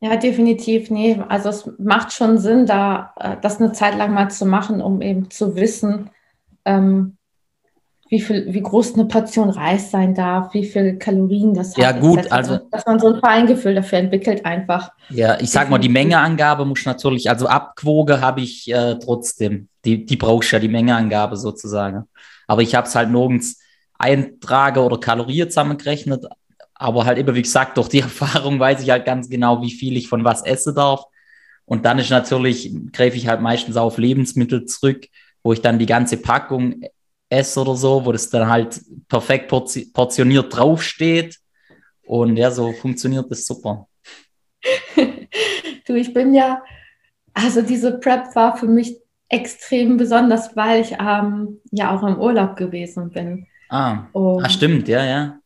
Ja, 0.00 0.16
definitiv. 0.16 0.90
Nee, 0.90 1.18
also 1.28 1.48
es 1.48 1.70
macht 1.78 2.12
schon 2.12 2.36
Sinn, 2.36 2.66
da 2.66 3.14
äh, 3.18 3.36
das 3.40 3.58
eine 3.58 3.72
Zeit 3.72 3.96
lang 3.96 4.12
mal 4.12 4.30
zu 4.30 4.44
machen, 4.44 4.82
um 4.82 5.00
eben 5.00 5.30
zu 5.30 5.56
wissen, 5.56 6.10
ähm, 6.64 7.16
wie 8.08 8.20
viel, 8.20 8.52
wie 8.52 8.60
groß 8.60 8.94
eine 8.94 9.06
Portion 9.06 9.50
Reis 9.50 9.90
sein 9.90 10.14
darf, 10.14 10.52
wie 10.54 10.64
viel 10.64 10.98
Kalorien 10.98 11.54
das 11.54 11.76
ja, 11.76 11.88
hat. 11.88 11.96
Ja, 11.96 12.00
gut, 12.00 12.30
also. 12.30 12.58
Dass 12.70 12.86
man 12.86 13.00
so 13.00 13.14
ein 13.14 13.20
Feingefühl 13.20 13.74
dafür 13.74 13.98
entwickelt, 13.98 14.44
einfach. 14.44 14.90
Ja, 15.10 15.40
ich 15.40 15.50
sag 15.50 15.70
mal, 15.70 15.78
die 15.78 15.88
Mengeangabe 15.88 16.64
muss 16.64 16.84
natürlich, 16.84 17.28
also 17.30 17.46
abgewogen 17.46 18.20
habe 18.20 18.42
ich 18.42 18.70
äh, 18.72 18.98
trotzdem. 18.98 19.68
Die, 19.84 20.04
die 20.04 20.16
brauchst 20.16 20.52
ja, 20.52 20.58
die 20.58 20.68
Mengeangabe 20.68 21.36
sozusagen. 21.36 22.04
Aber 22.46 22.62
ich 22.62 22.74
habe 22.74 22.86
es 22.86 22.94
halt 22.94 23.10
nirgends 23.10 23.58
Eintrage 23.98 24.80
oder 24.80 24.98
Kalorien 24.98 25.48
zusammengerechnet. 25.48 26.26
Aber 26.74 27.06
halt 27.06 27.18
immer, 27.18 27.34
wie 27.34 27.42
gesagt, 27.42 27.76
durch 27.78 27.88
die 27.88 28.00
Erfahrung 28.00 28.60
weiß 28.60 28.82
ich 28.82 28.90
halt 28.90 29.06
ganz 29.06 29.28
genau, 29.28 29.62
wie 29.62 29.72
viel 29.72 29.96
ich 29.96 30.08
von 30.08 30.24
was 30.24 30.44
essen 30.44 30.74
darf. 30.74 31.04
Und 31.64 31.86
dann 31.86 31.98
ist 31.98 32.10
natürlich, 32.10 32.70
greife 32.92 33.16
ich 33.16 33.26
halt 33.26 33.40
meistens 33.40 33.76
auf 33.76 33.96
Lebensmittel 33.96 34.66
zurück, 34.66 35.06
wo 35.44 35.52
ich 35.52 35.60
dann 35.60 35.78
die 35.78 35.86
ganze 35.86 36.16
Packung 36.16 36.80
esse 37.28 37.60
oder 37.60 37.76
so, 37.76 38.04
wo 38.04 38.12
das 38.12 38.30
dann 38.30 38.48
halt 38.48 38.80
perfekt 39.08 39.48
portioniert 39.48 40.56
draufsteht. 40.56 41.38
Und 42.06 42.36
ja, 42.36 42.50
so 42.50 42.72
funktioniert 42.72 43.30
das 43.30 43.46
super. 43.46 43.86
du, 45.86 45.94
ich 45.94 46.12
bin 46.12 46.34
ja, 46.34 46.62
also 47.34 47.62
diese 47.62 47.98
Prep 47.98 48.34
war 48.34 48.56
für 48.56 48.66
mich 48.66 48.96
extrem 49.28 49.96
besonders, 49.96 50.54
weil 50.56 50.80
ich 50.80 50.92
ähm, 50.92 51.60
ja 51.70 51.94
auch 51.94 52.02
im 52.02 52.18
Urlaub 52.18 52.56
gewesen 52.56 53.10
bin. 53.10 53.46
Ah, 53.68 54.04
ah 54.14 54.48
stimmt, 54.48 54.88
ja, 54.88 55.04
ja. 55.04 55.38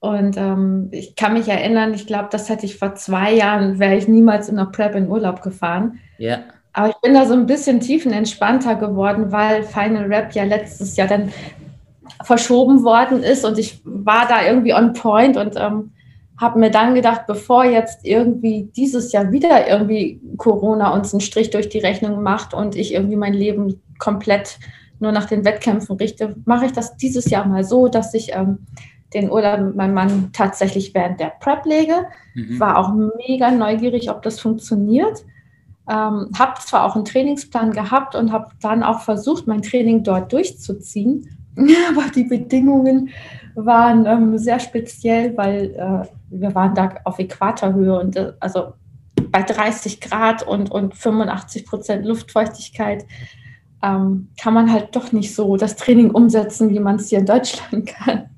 Und 0.00 0.36
ähm, 0.36 0.88
ich 0.92 1.16
kann 1.16 1.32
mich 1.32 1.48
erinnern, 1.48 1.92
ich 1.92 2.06
glaube, 2.06 2.28
das 2.30 2.48
hätte 2.48 2.66
ich 2.66 2.78
vor 2.78 2.94
zwei 2.94 3.32
Jahren, 3.32 3.80
wäre 3.80 3.96
ich 3.96 4.06
niemals 4.06 4.48
in 4.48 4.56
der 4.56 4.66
Prep 4.66 4.94
in 4.94 5.08
Urlaub 5.08 5.42
gefahren. 5.42 5.98
Ja. 6.18 6.44
Aber 6.78 6.90
ich 6.90 6.96
bin 6.98 7.12
da 7.12 7.26
so 7.26 7.34
ein 7.34 7.46
bisschen 7.46 7.80
tiefenentspannter 7.80 8.76
geworden, 8.76 9.32
weil 9.32 9.64
Final 9.64 10.04
Rap 10.04 10.32
ja 10.36 10.44
letztes 10.44 10.96
Jahr 10.96 11.08
dann 11.08 11.32
verschoben 12.22 12.84
worden 12.84 13.24
ist 13.24 13.44
und 13.44 13.58
ich 13.58 13.80
war 13.82 14.28
da 14.28 14.46
irgendwie 14.46 14.72
on 14.72 14.92
point 14.92 15.36
und 15.36 15.56
ähm, 15.56 15.90
habe 16.40 16.60
mir 16.60 16.70
dann 16.70 16.94
gedacht, 16.94 17.22
bevor 17.26 17.64
jetzt 17.64 18.06
irgendwie 18.06 18.70
dieses 18.76 19.10
Jahr 19.10 19.32
wieder 19.32 19.68
irgendwie 19.68 20.20
Corona 20.36 20.94
uns 20.94 21.12
einen 21.12 21.20
Strich 21.20 21.50
durch 21.50 21.68
die 21.68 21.80
Rechnung 21.80 22.22
macht 22.22 22.54
und 22.54 22.76
ich 22.76 22.94
irgendwie 22.94 23.16
mein 23.16 23.34
Leben 23.34 23.82
komplett 23.98 24.60
nur 25.00 25.10
nach 25.10 25.24
den 25.24 25.44
Wettkämpfen 25.44 25.96
richte, 25.96 26.36
mache 26.44 26.66
ich 26.66 26.72
das 26.72 26.96
dieses 26.96 27.28
Jahr 27.28 27.44
mal 27.44 27.64
so, 27.64 27.88
dass 27.88 28.14
ich 28.14 28.36
ähm, 28.36 28.66
den 29.14 29.32
Urlaub 29.32 29.62
mit 29.62 29.74
meinem 29.74 29.94
Mann 29.94 30.30
tatsächlich 30.32 30.94
während 30.94 31.18
der 31.18 31.32
Prep 31.40 31.66
lege. 31.66 32.06
Mhm. 32.34 32.60
War 32.60 32.78
auch 32.78 32.92
mega 33.26 33.50
neugierig, 33.50 34.10
ob 34.10 34.22
das 34.22 34.38
funktioniert. 34.38 35.24
Ähm, 35.88 36.28
habe 36.38 36.60
zwar 36.60 36.84
auch 36.84 36.96
einen 36.96 37.06
Trainingsplan 37.06 37.72
gehabt 37.72 38.14
und 38.14 38.30
habe 38.30 38.50
dann 38.60 38.82
auch 38.82 39.00
versucht, 39.00 39.46
mein 39.46 39.62
Training 39.62 40.02
dort 40.02 40.32
durchzuziehen, 40.32 41.28
aber 41.56 42.10
die 42.14 42.24
Bedingungen 42.24 43.10
waren 43.54 44.06
ähm, 44.06 44.38
sehr 44.38 44.60
speziell, 44.60 45.36
weil 45.36 45.70
äh, 45.70 46.08
wir 46.30 46.54
waren 46.54 46.74
da 46.74 46.94
auf 47.04 47.18
Äquatorhöhe 47.18 47.98
und 47.98 48.16
äh, 48.16 48.32
also 48.38 48.74
bei 49.30 49.42
30 49.42 50.00
Grad 50.00 50.46
und, 50.46 50.70
und 50.70 50.94
85 50.94 51.66
Prozent 51.66 52.06
Luftfeuchtigkeit 52.06 53.04
ähm, 53.82 54.28
kann 54.40 54.54
man 54.54 54.72
halt 54.72 54.94
doch 54.94 55.12
nicht 55.12 55.34
so 55.34 55.56
das 55.56 55.76
Training 55.76 56.10
umsetzen, 56.10 56.70
wie 56.70 56.80
man 56.80 56.96
es 56.96 57.08
hier 57.08 57.18
in 57.18 57.26
Deutschland 57.26 57.86
kann. 58.04 58.30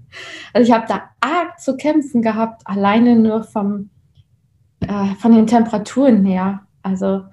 Also 0.52 0.68
ich 0.68 0.74
habe 0.74 0.86
da 0.88 1.02
arg 1.20 1.58
zu 1.60 1.76
kämpfen 1.76 2.22
gehabt, 2.22 2.62
alleine 2.64 3.16
nur 3.16 3.44
vom, 3.44 3.90
äh, 4.80 5.14
von 5.20 5.32
den 5.32 5.46
Temperaturen 5.46 6.24
her. 6.24 6.60
Also 6.82 7.24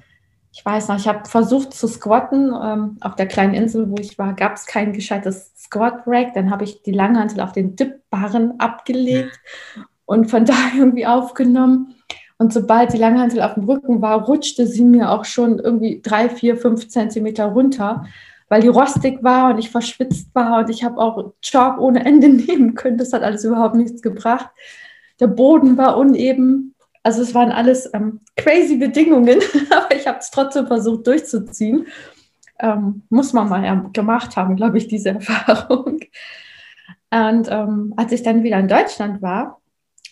ich 0.57 0.65
weiß 0.65 0.87
noch, 0.87 0.97
ich 0.97 1.07
habe 1.07 1.29
versucht 1.29 1.71
zu 1.71 1.87
squatten. 1.87 2.51
Ähm, 2.59 2.97
auf 3.01 3.13
der 3.13 3.27
kleinen 3.27 3.53
Insel, 3.53 3.91
wo 3.91 3.97
ich 3.99 4.17
war, 4.17 4.33
gab 4.33 4.55
es 4.55 4.65
kein 4.65 4.91
gescheites 4.91 5.51
Squat-Rack. 5.55 6.33
Dann 6.33 6.49
habe 6.49 6.63
ich 6.63 6.81
die 6.81 6.91
Langhantel 6.91 7.41
auf 7.41 7.51
den 7.51 7.75
Dip-Barren 7.75 8.59
abgelegt 8.59 9.39
und 10.05 10.31
von 10.31 10.45
da 10.45 10.55
irgendwie 10.75 11.05
aufgenommen. 11.05 11.93
Und 12.39 12.53
sobald 12.53 12.91
die 12.91 12.97
Langhantel 12.97 13.43
auf 13.43 13.53
dem 13.53 13.65
Rücken 13.65 14.01
war, 14.01 14.25
rutschte 14.25 14.65
sie 14.65 14.83
mir 14.83 15.11
auch 15.11 15.25
schon 15.25 15.59
irgendwie 15.59 16.01
drei, 16.01 16.27
vier, 16.27 16.57
fünf 16.57 16.89
Zentimeter 16.89 17.45
runter, 17.45 18.07
weil 18.49 18.61
die 18.61 18.67
rostig 18.67 19.23
war 19.23 19.51
und 19.51 19.59
ich 19.59 19.69
verschwitzt 19.69 20.33
war 20.33 20.61
und 20.61 20.71
ich 20.71 20.83
habe 20.83 20.97
auch 20.97 21.33
Chalk 21.43 21.79
ohne 21.79 22.03
Ende 22.03 22.29
nehmen 22.47 22.73
können. 22.73 22.97
Das 22.97 23.13
hat 23.13 23.21
alles 23.21 23.43
überhaupt 23.43 23.75
nichts 23.75 24.01
gebracht. 24.01 24.49
Der 25.19 25.27
Boden 25.27 25.77
war 25.77 25.97
uneben 25.97 26.73
also 27.03 27.21
es 27.21 27.33
waren 27.33 27.51
alles 27.51 27.89
ähm, 27.93 28.21
crazy 28.35 28.77
Bedingungen, 28.77 29.39
aber 29.69 29.95
ich 29.95 30.07
habe 30.07 30.19
es 30.19 30.31
trotzdem 30.31 30.67
versucht 30.67 31.07
durchzuziehen. 31.07 31.87
Ähm, 32.59 33.03
muss 33.09 33.33
man 33.33 33.49
mal 33.49 33.89
gemacht 33.93 34.35
haben, 34.35 34.55
glaube 34.55 34.77
ich, 34.77 34.87
diese 34.87 35.09
Erfahrung. 35.11 35.99
Und 37.11 37.47
ähm, 37.49 37.93
als 37.95 38.11
ich 38.11 38.23
dann 38.23 38.43
wieder 38.43 38.59
in 38.59 38.67
Deutschland 38.67 39.21
war, 39.21 39.61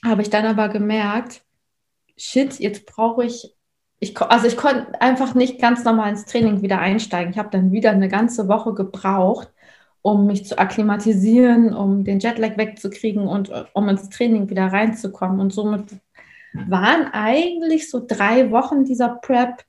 habe 0.04 0.22
ich 0.22 0.30
dann 0.30 0.46
aber 0.46 0.70
gemerkt, 0.70 1.44
shit, 2.18 2.60
jetzt 2.60 2.86
brauche 2.86 3.26
ich, 3.26 3.54
ich, 4.00 4.20
also 4.22 4.48
ich 4.48 4.58
konnte 4.58 5.02
einfach 5.02 5.36
nicht 5.36 5.60
ganz 5.60 5.84
normal 5.84 6.12
ins 6.12 6.26
Training 6.26 6.62
wieder 6.62 6.80
einsteigen. 6.80 7.32
Ich 7.32 7.40
habe 7.40 7.50
dann 7.50 7.72
wieder 7.72 7.92
eine 7.92 8.08
ganze 8.08 8.48
Woche 8.48 8.74
gebraucht, 8.74 9.52
um 10.02 10.28
mich 10.28 10.46
zu 10.46 10.58
akklimatisieren, 10.60 11.74
um 11.74 12.04
den 12.04 12.20
Jetlag 12.20 12.58
wegzukriegen 12.58 13.28
und 13.28 13.50
äh, 13.50 13.66
um 13.74 13.90
ins 13.90 14.10
Training 14.10 14.50
wieder 14.50 14.68
reinzukommen. 14.68 15.40
Und 15.40 15.52
somit 15.52 15.86
waren 16.68 17.08
eigentlich 17.14 17.90
so 17.90 18.04
drei 18.06 18.52
Wochen 18.52 18.86
dieser 18.86 19.10
Prep 19.10 19.64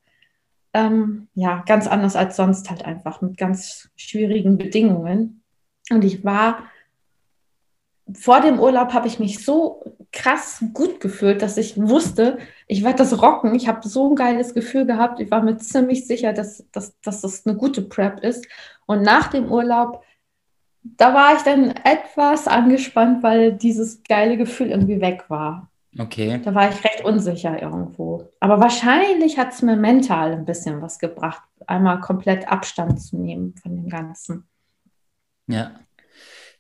ähm, 0.73 1.29
ja 1.35 1.63
ganz 1.67 1.87
anders 1.87 2.17
als 2.17 2.37
sonst 2.37 2.71
halt 2.71 2.85
einfach 2.85 3.21
mit 3.23 3.37
ganz 3.37 3.89
schwierigen 3.97 4.59
Bedingungen. 4.59 5.43
Und 5.91 6.05
ich 6.05 6.25
war 6.25 6.65
vor 8.13 8.41
dem 8.41 8.61
Urlaub 8.61 8.93
habe 8.93 9.09
ich 9.09 9.19
mich 9.19 9.45
so 9.45 9.83
krass 10.13 10.65
gut 10.73 11.01
gefühlt, 11.01 11.43
dass 11.43 11.57
ich 11.57 11.77
wusste, 11.77 12.39
ich 12.69 12.85
werde 12.85 12.99
das 12.99 13.21
rocken. 13.21 13.55
Ich 13.55 13.67
habe 13.69 13.87
so 13.89 14.11
ein 14.11 14.17
geiles 14.17 14.55
Gefühl 14.55 14.87
gehabt. 14.87 15.21
Ich 15.21 15.31
war 15.31 15.43
mir 15.43 15.59
ziemlich 15.59 16.07
sicher, 16.07 16.33
dass, 16.33 16.65
dass, 16.73 16.99
dass 17.01 17.21
das 17.21 17.47
eine 17.47 17.57
gute 17.57 17.83
Prep 17.83 18.21
ist. 18.21 18.47
Und 18.87 19.03
nach 19.03 19.29
dem 19.29 19.51
Urlaub, 19.51 20.05
da 20.83 21.15
war 21.15 21.35
ich 21.35 21.43
dann 21.43 21.71
etwas 21.85 22.47
angespannt, 22.47 23.23
weil 23.23 23.53
dieses 23.53 24.03
geile 24.05 24.37
Gefühl 24.37 24.71
irgendwie 24.71 25.01
weg 25.01 25.25
war. 25.29 25.69
Okay. 25.99 26.41
Da 26.45 26.55
war 26.55 26.69
ich 26.69 26.85
recht 26.85 27.05
unsicher 27.05 27.61
irgendwo. 27.61 28.31
Aber 28.41 28.61
wahrscheinlich 28.61 29.39
hat 29.39 29.53
es 29.53 29.63
mir 29.63 29.77
mental 29.77 30.33
ein 30.33 30.45
bisschen 30.45 30.83
was 30.83 30.99
gebracht, 30.99 31.43
einmal 31.67 32.01
komplett 32.01 32.49
Abstand 32.49 33.01
zu 33.01 33.17
nehmen 33.17 33.55
von 33.63 33.77
dem 33.77 33.89
Ganzen. 33.89 34.47
Ja. 35.47 35.73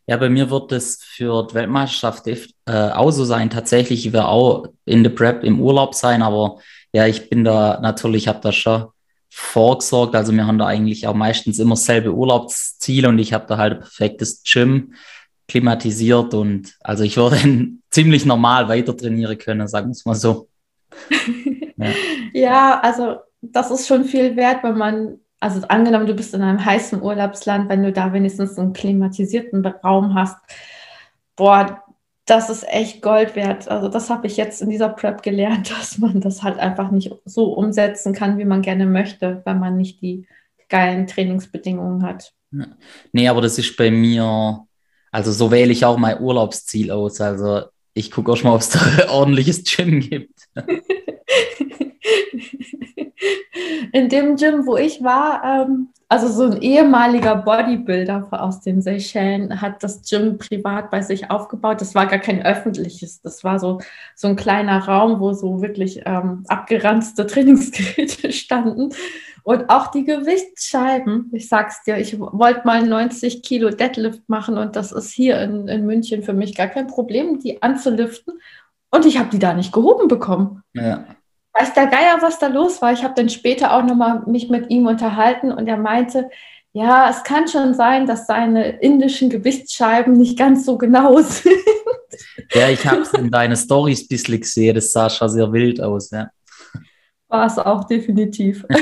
Ja, 0.08 0.16
bei 0.16 0.28
mir 0.28 0.50
wird 0.50 0.70
es 0.70 1.02
für 1.02 1.46
die 1.48 1.54
Weltmeisterschaft 1.54 2.28
äh, 2.28 2.90
auch 2.90 3.10
so 3.10 3.24
sein. 3.24 3.50
Tatsächlich, 3.50 4.06
ich 4.06 4.12
werde 4.12 4.28
auch 4.28 4.68
in 4.84 5.02
der 5.02 5.10
Prep 5.10 5.42
im 5.42 5.60
Urlaub 5.60 5.96
sein, 5.96 6.22
aber 6.22 6.60
ja, 6.92 7.06
ich 7.06 7.28
bin 7.28 7.42
da 7.42 7.80
natürlich, 7.80 8.28
habe 8.28 8.38
da 8.40 8.52
schon 8.52 8.86
vorgesorgt. 9.28 10.14
Also 10.14 10.32
wir 10.32 10.46
haben 10.46 10.58
da 10.58 10.66
eigentlich 10.66 11.06
auch 11.06 11.14
meistens 11.14 11.58
immer 11.58 11.74
dasselbe 11.74 12.14
Urlaubsziel 12.14 13.06
und 13.06 13.18
ich 13.18 13.32
habe 13.32 13.46
da 13.48 13.58
halt 13.58 13.74
ein 13.74 13.80
perfektes 13.80 14.42
Gym 14.44 14.94
klimatisiert 15.48 16.34
und 16.34 16.76
also 16.80 17.04
ich 17.04 17.16
würde 17.16 17.38
ziemlich 17.90 18.26
normal 18.26 18.68
weiter 18.68 18.96
trainieren 18.96 19.38
können, 19.38 19.68
sagen 19.68 19.88
wir 19.88 19.92
es 19.92 20.04
mal 20.04 20.14
so. 20.14 20.48
ja. 21.76 21.90
ja, 22.32 22.80
also 22.80 23.16
das 23.40 23.70
ist 23.70 23.86
schon 23.86 24.04
viel 24.04 24.36
wert, 24.36 24.62
wenn 24.62 24.76
man, 24.76 25.18
also 25.40 25.66
angenommen, 25.68 26.06
du 26.06 26.14
bist 26.14 26.34
in 26.34 26.42
einem 26.42 26.64
heißen 26.64 27.00
Urlaubsland, 27.00 27.68
wenn 27.68 27.82
du 27.82 27.92
da 27.92 28.12
wenigstens 28.12 28.58
einen 28.58 28.72
klimatisierten 28.72 29.64
Raum 29.64 30.14
hast, 30.14 30.36
boah, 31.36 31.82
das 32.24 32.50
ist 32.50 32.66
echt 32.68 33.02
Gold 33.02 33.36
wert. 33.36 33.68
Also 33.68 33.88
das 33.88 34.10
habe 34.10 34.26
ich 34.26 34.36
jetzt 34.36 34.60
in 34.60 34.68
dieser 34.68 34.88
Prep 34.88 35.22
gelernt, 35.22 35.70
dass 35.78 35.98
man 35.98 36.20
das 36.20 36.42
halt 36.42 36.58
einfach 36.58 36.90
nicht 36.90 37.12
so 37.24 37.52
umsetzen 37.54 38.12
kann, 38.12 38.38
wie 38.38 38.44
man 38.44 38.62
gerne 38.62 38.86
möchte, 38.86 39.42
wenn 39.44 39.58
man 39.58 39.76
nicht 39.76 40.02
die 40.02 40.26
geilen 40.68 41.06
Trainingsbedingungen 41.06 42.02
hat. 42.02 42.32
Nee, 43.12 43.28
aber 43.28 43.40
das 43.40 43.58
ist 43.58 43.76
bei 43.76 43.90
mir, 43.90 44.66
also 45.10 45.32
so 45.32 45.50
wähle 45.50 45.72
ich 45.72 45.84
auch 45.84 45.98
mein 45.98 46.20
Urlaubsziel 46.20 46.90
aus. 46.90 47.20
Also 47.20 47.62
ich 47.94 48.10
gucke 48.10 48.32
auch 48.32 48.36
schon 48.36 48.50
mal, 48.50 48.54
ob 48.54 48.60
es 48.60 48.70
da 48.70 49.08
ordentliches 49.08 49.64
Gym 49.64 50.00
gibt. 50.00 50.48
In 53.92 54.08
dem 54.08 54.36
Gym, 54.36 54.66
wo 54.66 54.76
ich 54.76 55.02
war, 55.02 55.42
ähm, 55.44 55.88
also 56.08 56.28
so 56.28 56.44
ein 56.44 56.62
ehemaliger 56.62 57.34
Bodybuilder 57.34 58.28
aus 58.30 58.60
den 58.60 58.80
Seychellen 58.80 59.60
hat 59.60 59.82
das 59.82 60.08
Gym 60.08 60.38
privat 60.38 60.90
bei 60.90 61.02
sich 61.02 61.30
aufgebaut. 61.30 61.80
Das 61.80 61.96
war 61.96 62.06
gar 62.06 62.20
kein 62.20 62.44
öffentliches. 62.44 63.22
Das 63.22 63.42
war 63.42 63.58
so, 63.58 63.80
so 64.14 64.28
ein 64.28 64.36
kleiner 64.36 64.86
Raum, 64.86 65.18
wo 65.18 65.32
so 65.32 65.62
wirklich 65.62 66.02
ähm, 66.04 66.44
abgeranzte 66.46 67.26
Trainingsgeräte 67.26 68.32
standen. 68.32 68.90
Und 69.42 69.68
auch 69.68 69.88
die 69.88 70.04
Gewichtsscheiben. 70.04 71.30
Ich 71.32 71.48
sag's 71.48 71.82
dir, 71.82 71.98
ich 71.98 72.18
wollte 72.20 72.62
mal 72.64 72.86
90 72.86 73.42
Kilo 73.42 73.70
Deadlift 73.70 74.28
machen 74.28 74.58
und 74.58 74.76
das 74.76 74.92
ist 74.92 75.10
hier 75.10 75.40
in, 75.40 75.68
in 75.68 75.86
München 75.86 76.22
für 76.22 76.32
mich 76.32 76.54
gar 76.56 76.68
kein 76.68 76.86
Problem, 76.86 77.40
die 77.40 77.62
anzuliften. 77.62 78.40
Und 78.90 79.06
ich 79.06 79.18
habe 79.18 79.30
die 79.30 79.38
da 79.38 79.54
nicht 79.54 79.72
gehoben 79.72 80.08
bekommen. 80.08 80.62
Ja 80.74 81.04
weiß 81.58 81.74
der 81.74 81.86
Geier, 81.86 82.18
was 82.20 82.38
da 82.38 82.48
los 82.48 82.82
war. 82.82 82.92
Ich 82.92 83.02
habe 83.02 83.14
dann 83.14 83.28
später 83.28 83.74
auch 83.74 83.82
nochmal 83.82 84.22
mich 84.26 84.48
mit 84.48 84.70
ihm 84.70 84.86
unterhalten 84.86 85.52
und 85.52 85.66
er 85.66 85.76
meinte, 85.76 86.30
ja, 86.72 87.08
es 87.08 87.24
kann 87.24 87.48
schon 87.48 87.74
sein, 87.74 88.06
dass 88.06 88.26
seine 88.26 88.80
indischen 88.80 89.30
Gewichtsscheiben 89.30 90.12
nicht 90.12 90.38
ganz 90.38 90.66
so 90.66 90.76
genau 90.76 91.20
sind. 91.22 91.56
Ja, 92.52 92.68
ich 92.68 92.86
habe 92.86 93.00
es 93.00 93.12
in 93.14 93.30
deine 93.30 93.56
Stories 93.56 94.02
ein 94.02 94.08
bisschen 94.08 94.40
gesehen. 94.40 94.74
Das 94.74 94.92
sah 94.92 95.08
schon 95.08 95.28
sehr 95.28 95.50
wild 95.52 95.80
aus, 95.80 96.10
ja. 96.10 96.28
War 97.28 97.46
es 97.46 97.58
auch 97.58 97.84
definitiv. 97.84 98.64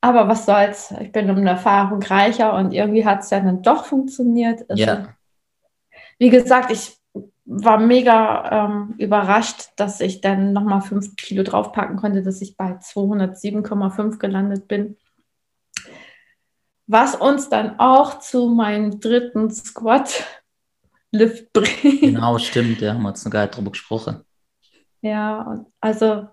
Aber 0.00 0.28
was 0.28 0.44
soll's? 0.44 0.92
Ich 1.00 1.12
bin 1.12 1.30
um 1.30 1.36
eine 1.36 1.50
Erfahrung 1.50 2.02
reicher 2.02 2.54
und 2.54 2.72
irgendwie 2.72 3.06
hat 3.06 3.20
es 3.20 3.30
ja 3.30 3.40
dann 3.40 3.62
doch 3.62 3.86
funktioniert. 3.86 4.68
Also, 4.68 4.82
ja. 4.82 5.14
Wie 6.18 6.28
gesagt, 6.28 6.70
ich 6.70 6.98
war 7.46 7.78
mega 7.78 8.66
ähm, 8.66 8.94
überrascht, 8.98 9.68
dass 9.76 10.00
ich 10.00 10.20
dann 10.20 10.52
nochmal 10.52 10.80
fünf 10.80 11.14
Kilo 11.16 11.42
draufpacken 11.42 11.96
konnte, 11.96 12.22
dass 12.22 12.40
ich 12.40 12.56
bei 12.56 12.72
207,5 12.72 14.18
gelandet 14.18 14.66
bin. 14.66 14.96
Was 16.86 17.14
uns 17.14 17.48
dann 17.48 17.78
auch 17.78 18.18
zu 18.18 18.48
meinem 18.48 19.00
dritten 19.00 19.50
Squat-Lift 19.50 20.26
bringt. 21.52 22.00
Genau, 22.00 22.38
stimmt, 22.38 22.80
ja, 22.80 22.94
haben 22.94 23.02
wir 23.02 23.10
jetzt 23.10 23.24
noch 23.24 23.32
gar 23.32 23.42
nicht 23.42 23.56
drüber 23.56 23.70
gesprochen. 23.70 24.24
Ja, 25.02 25.66
also 25.80 26.28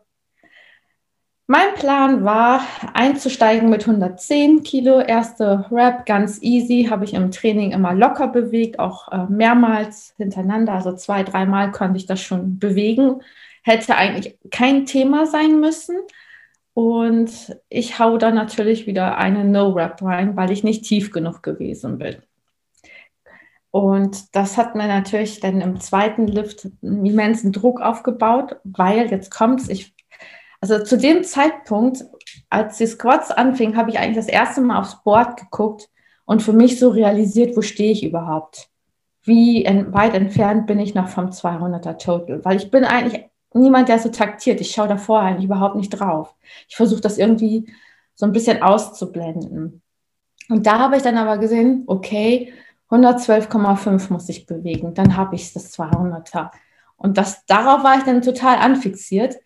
mein 1.52 1.76
Plan 1.76 2.24
war, 2.24 2.62
einzusteigen 2.94 3.70
mit 3.70 3.86
110 3.86 4.64
Kilo. 4.64 5.02
Erste 5.02 5.66
Rap, 5.70 6.06
ganz 6.06 6.42
easy, 6.42 6.88
habe 6.90 7.04
ich 7.04 7.14
im 7.14 7.30
Training 7.30 7.72
immer 7.74 7.94
locker 7.94 8.30
bewegt, 8.30 8.80
auch 8.80 9.12
äh, 9.12 9.26
mehrmals 9.28 10.14
hintereinander. 10.16 10.72
Also 10.72 10.96
zwei, 10.96 11.24
dreimal 11.24 11.72
konnte 11.72 11.98
ich 11.98 12.06
das 12.06 12.22
schon 12.22 12.58
bewegen. 12.58 13.20
Hätte 13.64 13.98
eigentlich 13.98 14.40
kein 14.50 14.86
Thema 14.86 15.26
sein 15.26 15.60
müssen. 15.60 15.98
Und 16.74 17.58
ich 17.68 18.00
hau 18.00 18.18
da 18.18 18.32
natürlich 18.32 18.88
wieder 18.88 19.18
eine 19.18 19.44
No-Rap 19.44 20.02
rein, 20.02 20.38
weil 20.38 20.52
ich 20.52 20.64
nicht 20.64 20.86
tief 20.86 21.12
genug 21.12 21.44
gewesen 21.44 21.98
bin. 21.98 22.16
Und 23.72 24.38
das 24.38 24.58
hat 24.58 24.76
mir 24.76 24.88
natürlich 24.88 25.42
dann 25.42 25.60
im 25.60 25.82
zweiten 25.82 26.28
Lift 26.28 26.70
einen 26.82 27.06
immensen 27.06 27.52
Druck 27.52 27.82
aufgebaut, 27.82 28.56
weil 28.64 29.12
jetzt 29.12 29.32
kommt 29.32 29.60
es, 29.60 29.70
ich 29.70 29.94
also 30.62 30.84
zu 30.84 30.98
dem 30.98 31.24
Zeitpunkt, 31.24 32.06
als 32.50 32.78
die 32.78 32.86
Squats 32.86 33.32
anfingen, 33.32 33.76
habe 33.76 33.90
ich 33.90 33.98
eigentlich 33.98 34.18
das 34.18 34.28
erste 34.28 34.62
Mal 34.62 34.80
aufs 34.80 35.04
Board 35.04 35.38
geguckt 35.38 35.90
und 36.26 36.44
für 36.44 36.54
mich 36.54 36.80
so 36.80 36.90
realisiert, 36.90 37.58
wo 37.58 37.62
stehe 37.62 37.92
ich 37.92 38.04
überhaupt? 38.04 38.70
Wie 39.24 39.66
weit 39.90 40.14
entfernt 40.14 40.68
bin 40.68 40.80
ich 40.80 40.94
noch 40.96 41.10
vom 41.10 41.28
200er 41.28 41.98
Total? 41.98 42.46
Weil 42.46 42.58
ich 42.58 42.72
bin 42.72 42.86
eigentlich 42.86 43.26
niemand, 43.54 43.90
der 43.90 44.00
so 44.00 44.10
taktiert. 44.10 44.62
Ich 44.62 44.72
schaue 44.72 44.88
davor 44.88 45.20
eigentlich 45.20 45.46
überhaupt 45.46 45.76
nicht 45.76 45.90
drauf. 45.90 46.34
Ich 46.70 46.76
versuche 46.76 47.02
das 47.02 47.18
irgendwie 47.18 47.72
so 48.16 48.26
ein 48.26 48.32
bisschen 48.32 48.62
auszublenden. 48.62 49.82
Und 50.50 50.66
da 50.68 50.80
habe 50.80 50.98
ich 50.98 51.04
dann 51.04 51.18
aber 51.18 51.38
gesehen, 51.38 51.84
okay, 51.88 52.54
112,5 52.90 54.12
muss 54.12 54.30
ich 54.30 54.46
bewegen, 54.46 54.94
dann 54.94 55.16
habe 55.16 55.36
ich 55.36 55.54
das 55.54 55.78
200er. 55.78 56.52
Und 56.98 57.18
das, 57.18 57.46
darauf 57.46 57.84
war 57.84 57.98
ich 57.98 58.04
dann 58.04 58.22
total 58.22 58.58
anfixiert 58.58 59.38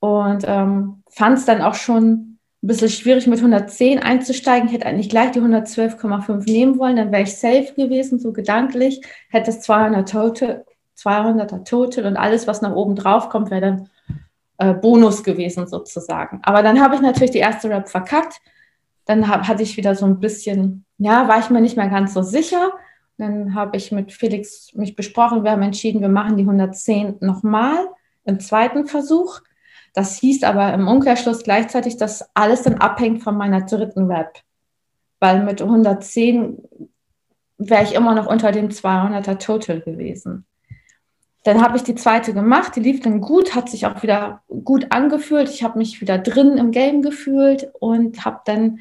und 0.00 0.44
ähm, 0.46 1.02
fand 1.10 1.38
es 1.38 1.44
dann 1.46 1.62
auch 1.62 1.74
schon 1.74 2.38
ein 2.62 2.68
bisschen 2.68 2.88
schwierig 2.88 3.26
mit 3.26 3.38
110 3.38 3.98
einzusteigen. 3.98 4.68
Ich 4.68 4.74
hätte 4.74 4.86
eigentlich 4.86 5.08
gleich 5.08 5.32
die 5.32 5.40
112,5 5.40 6.50
nehmen 6.50 6.78
wollen, 6.78 6.96
dann 6.96 7.12
wäre 7.12 7.22
ich 7.22 7.36
safe 7.36 7.72
gewesen, 7.76 8.18
so 8.18 8.32
gedanklich, 8.32 9.00
hätte 9.28 9.46
das 9.46 9.60
200 9.60 10.08
Total, 10.08 10.64
200er 10.98 11.64
Total 11.64 12.06
und 12.06 12.16
alles, 12.16 12.46
was 12.46 12.62
nach 12.62 12.74
oben 12.74 12.96
drauf 12.96 13.28
kommt, 13.28 13.50
wäre 13.50 13.60
dann 13.60 13.90
äh, 14.58 14.74
Bonus 14.74 15.22
gewesen 15.22 15.66
sozusagen. 15.66 16.40
Aber 16.42 16.62
dann 16.62 16.80
habe 16.80 16.94
ich 16.94 17.00
natürlich 17.00 17.32
die 17.32 17.38
erste 17.38 17.68
Rap 17.68 17.88
verkackt. 17.88 18.40
Dann 19.04 19.28
hab, 19.28 19.46
hatte 19.46 19.62
ich 19.62 19.76
wieder 19.76 19.94
so 19.94 20.06
ein 20.06 20.18
bisschen, 20.18 20.84
ja, 20.98 21.28
war 21.28 21.38
ich 21.38 21.50
mir 21.50 21.60
nicht 21.60 21.76
mehr 21.76 21.88
ganz 21.88 22.14
so 22.14 22.22
sicher. 22.22 22.72
Dann 23.18 23.54
habe 23.54 23.76
ich 23.76 23.92
mit 23.92 24.12
Felix 24.12 24.72
mich 24.74 24.96
besprochen, 24.96 25.44
wir 25.44 25.52
haben 25.52 25.62
entschieden, 25.62 26.00
wir 26.00 26.08
machen 26.08 26.36
die 26.36 26.42
110 26.42 27.16
nochmal 27.20 27.88
im 28.24 28.40
zweiten 28.40 28.86
Versuch. 28.86 29.40
Das 29.96 30.18
hieß 30.18 30.42
aber 30.42 30.74
im 30.74 30.88
Umkehrschluss 30.88 31.42
gleichzeitig, 31.42 31.96
dass 31.96 32.28
alles 32.34 32.62
dann 32.62 32.74
abhängt 32.74 33.22
von 33.22 33.34
meiner 33.34 33.62
dritten 33.62 34.12
Rap. 34.12 34.42
Weil 35.20 35.42
mit 35.42 35.62
110 35.62 36.58
wäre 37.56 37.82
ich 37.82 37.94
immer 37.94 38.14
noch 38.14 38.26
unter 38.26 38.52
dem 38.52 38.68
200er 38.68 39.38
Total 39.38 39.80
gewesen. 39.80 40.44
Dann 41.44 41.62
habe 41.62 41.78
ich 41.78 41.82
die 41.82 41.94
zweite 41.94 42.34
gemacht, 42.34 42.76
die 42.76 42.80
lief 42.80 43.00
dann 43.00 43.22
gut, 43.22 43.54
hat 43.54 43.70
sich 43.70 43.86
auch 43.86 44.02
wieder 44.02 44.42
gut 44.48 44.88
angefühlt. 44.90 45.48
Ich 45.48 45.62
habe 45.62 45.78
mich 45.78 46.02
wieder 46.02 46.18
drin 46.18 46.58
im 46.58 46.72
Game 46.72 47.00
gefühlt 47.00 47.70
und 47.80 48.22
habe 48.26 48.40
dann 48.44 48.80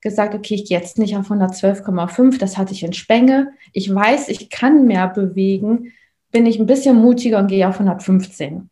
gesagt, 0.00 0.34
okay, 0.34 0.56
ich 0.56 0.64
gehe 0.64 0.80
jetzt 0.80 0.98
nicht 0.98 1.16
auf 1.16 1.30
112,5, 1.30 2.40
das 2.40 2.58
hatte 2.58 2.72
ich 2.72 2.82
in 2.82 2.92
Spenge. 2.92 3.52
Ich 3.72 3.94
weiß, 3.94 4.28
ich 4.30 4.50
kann 4.50 4.84
mehr 4.88 5.06
bewegen, 5.06 5.92
bin 6.32 6.44
ich 6.44 6.58
ein 6.58 6.66
bisschen 6.66 6.96
mutiger 6.96 7.38
und 7.38 7.46
gehe 7.46 7.68
auf 7.68 7.78
115 7.78 8.68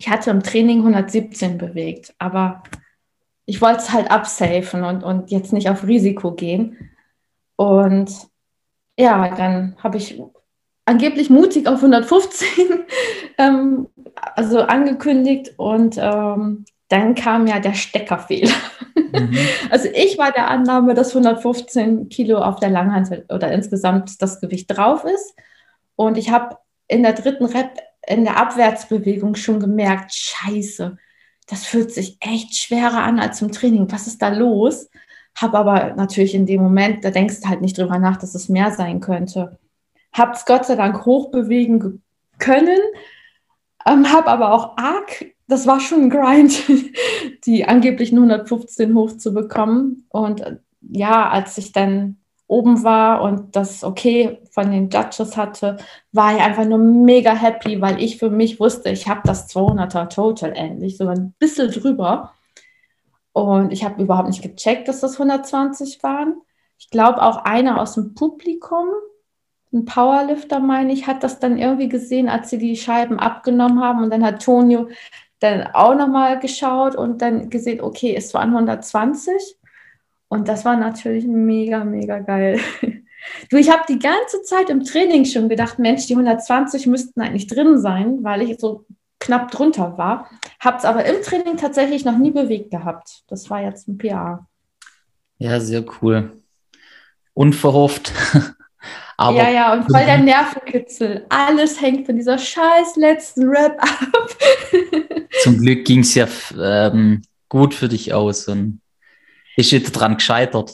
ich 0.00 0.08
hatte 0.08 0.30
im 0.30 0.42
Training 0.42 0.78
117 0.78 1.58
bewegt, 1.58 2.14
aber 2.18 2.62
ich 3.44 3.60
wollte 3.60 3.80
es 3.80 3.92
halt 3.92 4.10
absafen 4.10 4.82
und, 4.82 5.04
und 5.04 5.30
jetzt 5.30 5.52
nicht 5.52 5.68
auf 5.68 5.86
Risiko 5.86 6.32
gehen. 6.32 6.90
Und 7.56 8.10
ja, 8.98 9.34
dann 9.36 9.76
habe 9.82 9.98
ich 9.98 10.20
angeblich 10.86 11.28
mutig 11.28 11.68
auf 11.68 11.76
115 11.76 12.48
ähm, 13.38 13.88
also 14.14 14.62
angekündigt 14.62 15.52
und 15.58 15.98
ähm, 15.98 16.64
dann 16.88 17.14
kam 17.14 17.46
ja 17.46 17.60
der 17.60 17.74
Steckerfehler. 17.74 18.54
Mhm. 18.94 19.36
Also 19.70 19.88
ich 19.92 20.16
war 20.16 20.32
der 20.32 20.48
Annahme, 20.48 20.94
dass 20.94 21.14
115 21.14 22.08
Kilo 22.08 22.38
auf 22.38 22.58
der 22.58 22.70
Langhand 22.70 23.24
oder 23.28 23.52
insgesamt 23.52 24.22
das 24.22 24.40
Gewicht 24.40 24.66
drauf 24.70 25.04
ist. 25.04 25.34
Und 25.94 26.16
ich 26.16 26.30
habe 26.30 26.56
in 26.88 27.02
der 27.02 27.12
dritten 27.12 27.44
Rep 27.44 27.78
in 28.06 28.24
der 28.24 28.38
Abwärtsbewegung 28.38 29.34
schon 29.34 29.60
gemerkt, 29.60 30.14
scheiße, 30.14 30.96
das 31.46 31.66
fühlt 31.66 31.92
sich 31.92 32.16
echt 32.20 32.56
schwerer 32.56 33.02
an 33.02 33.18
als 33.18 33.42
im 33.42 33.52
Training. 33.52 33.90
Was 33.90 34.06
ist 34.06 34.22
da 34.22 34.28
los? 34.28 34.88
Habe 35.34 35.58
aber 35.58 35.94
natürlich 35.94 36.34
in 36.34 36.46
dem 36.46 36.62
Moment, 36.62 37.04
da 37.04 37.10
denkst 37.10 37.40
du 37.40 37.48
halt 37.48 37.60
nicht 37.60 37.76
drüber 37.76 37.98
nach, 37.98 38.16
dass 38.16 38.34
es 38.34 38.48
mehr 38.48 38.70
sein 38.70 39.00
könnte. 39.00 39.58
Habe 40.12 40.32
es 40.32 40.44
Gott 40.44 40.66
sei 40.66 40.76
Dank 40.76 41.04
hochbewegen 41.04 42.02
können, 42.38 42.78
ähm, 43.86 44.12
habe 44.12 44.28
aber 44.28 44.52
auch 44.52 44.76
arg, 44.76 45.26
das 45.48 45.66
war 45.66 45.80
schon 45.80 46.04
ein 46.04 46.10
Grind, 46.10 46.62
die 47.44 47.64
angeblichen 47.64 48.16
115 48.16 48.94
hochzubekommen. 48.94 50.06
Und 50.10 50.40
äh, 50.40 50.56
ja, 50.82 51.28
als 51.28 51.58
ich 51.58 51.72
dann 51.72 52.19
oben 52.50 52.82
war 52.82 53.22
und 53.22 53.54
das 53.54 53.84
okay 53.84 54.40
von 54.50 54.70
den 54.72 54.90
Judges 54.90 55.36
hatte, 55.36 55.76
war 56.12 56.34
ich 56.34 56.42
einfach 56.42 56.64
nur 56.64 56.78
mega 56.78 57.32
happy, 57.32 57.80
weil 57.80 58.02
ich 58.02 58.18
für 58.18 58.28
mich 58.28 58.58
wusste, 58.58 58.90
ich 58.90 59.08
habe 59.08 59.20
das 59.24 59.48
200er 59.54 60.08
Total 60.08 60.52
endlich, 60.52 60.96
sogar 60.96 61.14
ein 61.14 61.32
bisschen 61.38 61.70
drüber. 61.70 62.32
Und 63.32 63.72
ich 63.72 63.84
habe 63.84 64.02
überhaupt 64.02 64.28
nicht 64.28 64.42
gecheckt, 64.42 64.88
dass 64.88 65.00
das 65.00 65.12
120 65.12 66.02
waren. 66.02 66.40
Ich 66.76 66.90
glaube, 66.90 67.22
auch 67.22 67.44
einer 67.44 67.80
aus 67.80 67.94
dem 67.94 68.14
Publikum, 68.14 68.86
ein 69.72 69.84
Powerlifter, 69.84 70.58
meine 70.58 70.92
ich, 70.92 71.06
hat 71.06 71.22
das 71.22 71.38
dann 71.38 71.56
irgendwie 71.56 71.88
gesehen, 71.88 72.28
als 72.28 72.50
sie 72.50 72.58
die 72.58 72.76
Scheiben 72.76 73.20
abgenommen 73.20 73.80
haben. 73.80 74.02
Und 74.02 74.10
dann 74.10 74.24
hat 74.24 74.42
Tonio 74.42 74.88
dann 75.38 75.68
auch 75.72 75.94
nochmal 75.94 76.40
geschaut 76.40 76.96
und 76.96 77.22
dann 77.22 77.48
gesehen, 77.48 77.80
okay, 77.80 78.16
es 78.16 78.34
waren 78.34 78.50
120. 78.50 79.56
Und 80.30 80.46
das 80.46 80.64
war 80.64 80.76
natürlich 80.76 81.26
mega, 81.26 81.84
mega 81.84 82.20
geil. 82.20 82.60
Du, 83.50 83.56
ich 83.56 83.68
habe 83.68 83.82
die 83.88 83.98
ganze 83.98 84.42
Zeit 84.42 84.70
im 84.70 84.84
Training 84.84 85.24
schon 85.24 85.48
gedacht, 85.48 85.80
Mensch, 85.80 86.06
die 86.06 86.14
120 86.14 86.86
müssten 86.86 87.20
eigentlich 87.20 87.48
drin 87.48 87.80
sein, 87.80 88.18
weil 88.22 88.42
ich 88.42 88.58
so 88.60 88.86
knapp 89.18 89.50
drunter 89.50 89.98
war. 89.98 90.30
Habe 90.60 90.78
es 90.78 90.84
aber 90.84 91.04
im 91.04 91.20
Training 91.22 91.56
tatsächlich 91.56 92.04
noch 92.04 92.16
nie 92.16 92.30
bewegt 92.30 92.70
gehabt. 92.70 93.24
Das 93.26 93.50
war 93.50 93.60
jetzt 93.60 93.88
ein 93.88 93.98
PA. 93.98 94.46
Ja, 95.38 95.58
sehr 95.58 95.84
cool. 96.00 96.40
Unverhofft. 97.34 98.12
aber 99.16 99.36
ja, 99.36 99.50
ja, 99.50 99.72
und 99.72 99.90
voll 99.90 100.04
der 100.04 100.18
Nervenkitzel. 100.18 101.26
Alles 101.28 101.80
hängt 101.80 102.06
von 102.06 102.14
dieser 102.14 102.38
scheiß 102.38 102.94
letzten 102.94 103.48
Rap 103.48 103.82
ab. 103.82 104.36
Zum 105.42 105.58
Glück 105.58 105.84
ging 105.84 106.00
es 106.00 106.14
ja 106.14 106.28
ähm, 106.56 107.22
gut 107.48 107.74
für 107.74 107.88
dich 107.88 108.14
aus 108.14 108.46
und 108.46 108.79
ist 109.60 109.70
jetzt 109.70 109.92
dran 109.92 110.16
gescheitert. 110.16 110.72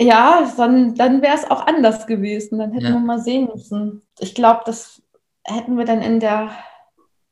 Ja, 0.00 0.52
dann, 0.56 0.94
dann 0.94 1.22
wäre 1.22 1.36
es 1.36 1.50
auch 1.50 1.66
anders 1.66 2.06
gewesen. 2.06 2.58
Dann 2.58 2.72
hätten 2.72 2.86
ja. 2.86 2.92
wir 2.92 3.00
mal 3.00 3.20
sehen 3.20 3.48
müssen. 3.52 4.02
Ich 4.20 4.34
glaube, 4.34 4.62
das 4.64 5.02
hätten 5.44 5.76
wir 5.76 5.84
dann 5.84 6.02
in 6.02 6.20
der 6.20 6.50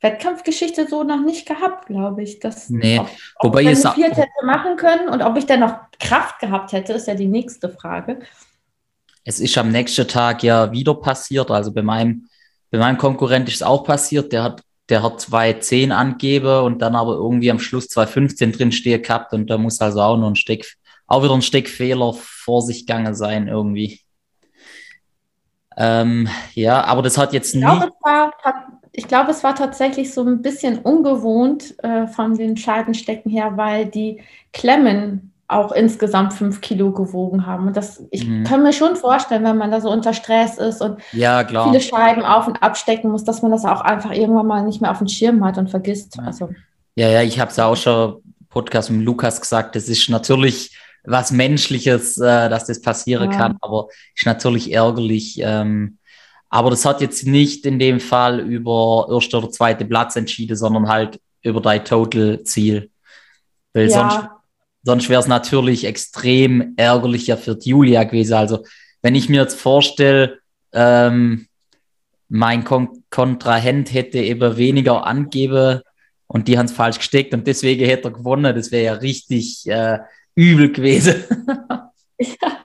Wettkampfgeschichte 0.00 0.86
so 0.88 1.04
noch 1.04 1.20
nicht 1.20 1.46
gehabt, 1.46 1.86
glaube 1.86 2.22
ich. 2.22 2.40
Das, 2.40 2.68
nee, 2.70 2.98
ob, 2.98 3.08
ob 3.36 3.44
wobei 3.44 3.62
ich 3.62 3.68
es 3.68 3.84
hätte 3.84 4.26
machen 4.44 4.76
können 4.76 5.08
und 5.08 5.22
ob 5.22 5.36
ich 5.36 5.46
dann 5.46 5.60
noch 5.60 5.76
Kraft 5.98 6.38
gehabt 6.38 6.72
hätte, 6.72 6.92
ist 6.92 7.08
ja 7.08 7.14
die 7.14 7.28
nächste 7.28 7.68
Frage. 7.68 8.20
Es 9.24 9.40
ist 9.40 9.56
am 9.58 9.70
nächsten 9.70 10.06
Tag 10.06 10.42
ja 10.42 10.70
wieder 10.70 10.94
passiert. 10.94 11.50
Also 11.50 11.72
bei 11.72 11.82
meinem, 11.82 12.28
bei 12.70 12.78
meinem 12.78 12.98
Konkurrent 12.98 13.48
ist 13.48 13.56
es 13.56 13.62
auch 13.62 13.84
passiert. 13.84 14.32
Der 14.32 14.44
hat, 14.44 14.62
der 14.88 15.02
hat 15.02 15.20
2,10 15.20 15.90
angegeben 15.90 16.64
und 16.64 16.80
dann 16.80 16.94
aber 16.94 17.14
irgendwie 17.14 17.50
am 17.50 17.58
Schluss 17.58 17.88
2,15 17.88 18.56
drin 18.56 18.72
stehen 18.72 19.02
gehabt 19.02 19.32
und 19.32 19.48
da 19.50 19.58
muss 19.58 19.80
also 19.80 20.00
auch 20.00 20.16
noch 20.16 20.28
ein 20.28 20.36
Steck, 20.36 20.76
auch 21.06 21.22
wieder 21.22 21.34
ein 21.34 21.42
Steckfehler 21.42 22.14
vor 22.14 22.62
sich 22.62 22.86
gegangen 22.86 23.14
sein 23.14 23.48
irgendwie. 23.48 24.00
Ähm, 25.76 26.28
ja, 26.54 26.84
aber 26.84 27.02
das 27.02 27.18
hat 27.18 27.32
jetzt 27.32 27.54
ich 27.54 27.60
nie. 27.60 27.66
Glaube, 27.66 27.86
es 27.86 28.02
war, 28.02 28.32
ich 28.92 29.08
glaube, 29.08 29.30
es 29.30 29.44
war 29.44 29.54
tatsächlich 29.54 30.12
so 30.12 30.22
ein 30.22 30.40
bisschen 30.40 30.78
ungewohnt 30.78 31.74
äh, 31.84 32.06
von 32.06 32.34
den 32.34 32.56
Scheidenstecken 32.56 33.30
her, 33.30 33.56
weil 33.56 33.86
die 33.86 34.22
Klemmen 34.52 35.34
auch 35.48 35.72
insgesamt 35.72 36.32
fünf 36.32 36.60
Kilo 36.60 36.92
gewogen 36.92 37.46
haben. 37.46 37.68
Und 37.68 37.76
das, 37.76 38.04
ich 38.10 38.26
mhm. 38.26 38.44
kann 38.44 38.62
mir 38.62 38.72
schon 38.72 38.96
vorstellen, 38.96 39.44
wenn 39.44 39.56
man 39.56 39.70
da 39.70 39.80
so 39.80 39.90
unter 39.90 40.12
Stress 40.12 40.58
ist 40.58 40.82
und 40.82 41.00
ja, 41.12 41.46
viele 41.46 41.80
Scheiben 41.80 42.22
auf 42.22 42.48
und 42.48 42.62
abstecken 42.62 43.10
muss, 43.10 43.24
dass 43.24 43.42
man 43.42 43.52
das 43.52 43.64
auch 43.64 43.80
einfach 43.80 44.12
irgendwann 44.12 44.46
mal 44.46 44.64
nicht 44.64 44.80
mehr 44.80 44.90
auf 44.90 44.98
dem 44.98 45.08
Schirm 45.08 45.44
hat 45.44 45.56
und 45.58 45.70
vergisst. 45.70 46.16
Ja, 46.16 46.24
also. 46.24 46.50
ja, 46.96 47.08
ja, 47.08 47.22
ich 47.22 47.38
habe 47.38 47.50
es 47.50 47.58
auch 47.58 47.76
schon 47.76 48.22
Podcast 48.48 48.90
mit 48.90 49.04
Lukas 49.04 49.40
gesagt, 49.40 49.76
es 49.76 49.88
ist 49.88 50.08
natürlich 50.08 50.76
was 51.04 51.30
Menschliches, 51.30 52.18
äh, 52.18 52.48
dass 52.48 52.66
das 52.66 52.82
passieren 52.82 53.30
ja. 53.30 53.38
kann, 53.38 53.56
aber 53.60 53.88
ist 54.14 54.26
natürlich 54.26 54.72
ärgerlich. 54.72 55.38
Ähm, 55.40 55.98
aber 56.48 56.70
das 56.70 56.84
hat 56.84 57.00
jetzt 57.00 57.26
nicht 57.26 57.66
in 57.66 57.78
dem 57.78 58.00
Fall 58.00 58.40
über 58.40 59.08
erster 59.10 59.38
oder 59.38 59.50
zweite 59.50 59.84
Platz 59.84 60.16
entschieden, 60.16 60.56
sondern 60.56 60.88
halt 60.88 61.20
über 61.42 61.60
dein 61.60 61.84
Total-Ziel. 61.84 62.90
Weil 63.72 63.88
ja. 63.88 64.10
sonst, 64.10 64.28
sonst 64.86 65.08
wäre 65.08 65.20
es 65.20 65.26
natürlich 65.26 65.84
extrem 65.84 66.74
ärgerlicher 66.76 67.36
für 67.36 67.58
Julia 67.60 68.04
gewesen. 68.04 68.34
Also, 68.34 68.64
wenn 69.02 69.16
ich 69.16 69.28
mir 69.28 69.40
jetzt 69.40 69.60
vorstelle, 69.60 70.38
ähm, 70.72 71.48
mein 72.28 72.62
Kon 72.62 73.02
Kontrahent 73.10 73.92
hätte 73.92 74.18
eben 74.18 74.56
weniger 74.56 75.04
angeben 75.04 75.80
und 76.28 76.46
die 76.46 76.56
haben 76.56 76.66
es 76.66 76.72
falsch 76.72 76.98
gesteckt 76.98 77.34
und 77.34 77.48
deswegen 77.48 77.84
hätte 77.84 78.08
er 78.08 78.12
gewonnen, 78.12 78.54
das 78.54 78.70
wäre 78.70 78.84
ja 78.84 78.92
richtig 78.94 79.68
äh, 79.68 79.98
übel 80.36 80.70
gewesen. 80.70 81.24
ja, 82.18 82.64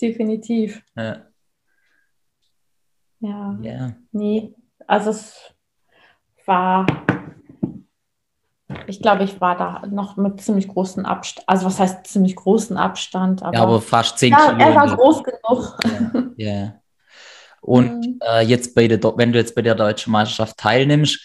definitiv. 0.00 0.82
Ja. 0.96 1.26
Ja. 3.18 3.58
Ja. 3.60 3.96
Nee, 4.12 4.54
also 4.86 5.10
es 5.10 5.34
war, 6.46 6.86
ich 8.86 9.00
glaube, 9.00 9.24
ich 9.24 9.40
war 9.40 9.56
da 9.56 9.82
noch 9.86 10.16
mit 10.16 10.40
ziemlich 10.40 10.68
großen 10.68 11.06
Abstand, 11.06 11.48
also 11.48 11.66
was 11.66 11.78
heißt 11.78 12.06
ziemlich 12.06 12.36
großen 12.36 12.76
Abstand? 12.76 13.42
Aber, 13.42 13.54
ja, 13.54 13.62
aber 13.62 13.80
fast 13.80 14.18
10 14.18 14.32
ja, 14.32 14.52
Kilo. 14.52 14.58
Er 14.58 14.74
war 14.74 14.96
groß 14.96 15.22
genug. 15.22 15.78
Ja. 16.36 16.46
ja. 16.46 16.74
Und 17.60 18.00
mhm. 18.00 18.18
äh, 18.20 18.42
jetzt 18.42 18.74
bei 18.74 18.88
der, 18.88 19.00
wenn 19.16 19.32
du 19.32 19.38
jetzt 19.38 19.54
bei 19.54 19.62
der 19.62 19.74
deutschen 19.74 20.12
Meisterschaft 20.12 20.58
teilnimmst, 20.58 21.18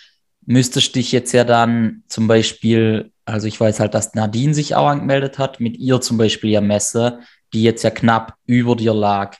müsstest 0.46 0.96
dich 0.96 1.12
jetzt 1.12 1.34
ja 1.34 1.44
dann 1.44 2.04
zum 2.08 2.28
Beispiel, 2.28 3.12
also 3.26 3.46
ich 3.46 3.60
weiß 3.60 3.80
halt, 3.80 3.94
dass 3.94 4.14
Nadine 4.14 4.54
sich 4.54 4.76
auch 4.76 4.88
angemeldet 4.88 5.38
hat, 5.38 5.60
mit 5.60 5.78
ihr 5.78 6.00
zum 6.02 6.18
Beispiel 6.18 6.52
ja 6.52 6.62
Messe, 6.62 7.20
die 7.54 7.64
jetzt 7.64 7.84
ja 7.84 7.90
knapp 7.90 8.36
über 8.46 8.76
dir 8.76 8.94
lag. 8.94 9.36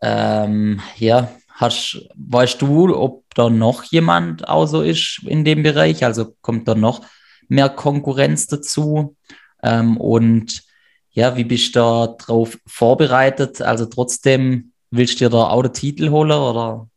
Ähm, 0.00 0.80
ja, 0.96 1.28
Hast, 1.62 2.08
weißt 2.16 2.60
du, 2.60 2.92
ob 2.98 3.22
da 3.36 3.48
noch 3.48 3.84
jemand 3.84 4.48
auch 4.48 4.66
so 4.66 4.82
ist 4.82 5.20
in 5.24 5.44
dem 5.44 5.62
Bereich? 5.62 6.04
Also 6.04 6.34
kommt 6.40 6.66
da 6.66 6.74
noch 6.74 7.02
mehr 7.48 7.68
Konkurrenz 7.68 8.48
dazu? 8.48 9.16
Ähm, 9.62 9.96
und 9.96 10.64
ja, 11.12 11.36
wie 11.36 11.44
bist 11.44 11.76
du 11.76 11.78
da 11.78 12.06
drauf 12.18 12.58
vorbereitet? 12.66 13.62
Also 13.62 13.86
trotzdem 13.86 14.72
willst 14.90 15.20
du 15.20 15.26
dir 15.26 15.30
da 15.30 15.50
auch 15.50 15.62
den 15.62 15.72
Titel 15.72 16.10
holen 16.10 16.32
oder? 16.32 16.88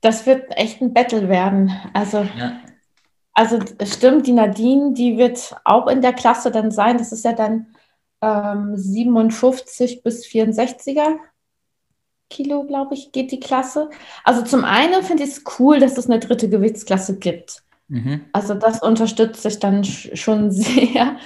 Das 0.00 0.24
wird 0.24 0.44
echt 0.56 0.80
ein 0.80 0.94
Battle 0.94 1.28
werden. 1.28 1.70
Also, 1.92 2.22
ja. 2.38 2.58
also 3.34 3.58
stimmt, 3.84 4.26
die 4.26 4.32
Nadine, 4.32 4.94
die 4.94 5.18
wird 5.18 5.54
auch 5.64 5.88
in 5.88 6.00
der 6.00 6.14
Klasse 6.14 6.50
dann 6.50 6.70
sein. 6.70 6.96
Das 6.96 7.12
ist 7.12 7.26
ja 7.26 7.34
dann 7.34 7.66
ähm, 8.22 8.78
57 8.78 10.02
bis 10.02 10.24
64er 10.24 11.18
Kilo, 12.28 12.64
glaube 12.64 12.94
ich, 12.94 13.12
geht 13.12 13.30
die 13.30 13.40
Klasse. 13.40 13.90
Also 14.24 14.42
zum 14.42 14.64
einen 14.64 15.02
finde 15.02 15.24
ich 15.24 15.30
es 15.30 15.44
cool, 15.58 15.78
dass 15.78 15.96
es 15.96 16.10
eine 16.10 16.18
dritte 16.18 16.48
Gewichtsklasse 16.48 17.18
gibt. 17.18 17.62
Mhm. 17.88 18.24
Also 18.32 18.54
das 18.54 18.82
unterstütze 18.82 19.48
ich 19.48 19.58
dann 19.58 19.84
schon 19.84 20.50
sehr. 20.50 21.16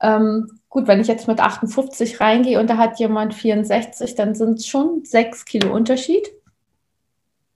Ähm, 0.00 0.60
gut, 0.68 0.86
wenn 0.86 1.00
ich 1.00 1.08
jetzt 1.08 1.26
mit 1.26 1.40
58 1.40 2.20
reingehe 2.20 2.60
und 2.60 2.68
da 2.68 2.76
hat 2.76 2.98
jemand 2.98 3.34
64, 3.34 4.14
dann 4.14 4.34
sind 4.34 4.60
es 4.60 4.66
schon 4.66 5.04
6 5.04 5.44
Kilo 5.44 5.72
Unterschied. 5.74 6.26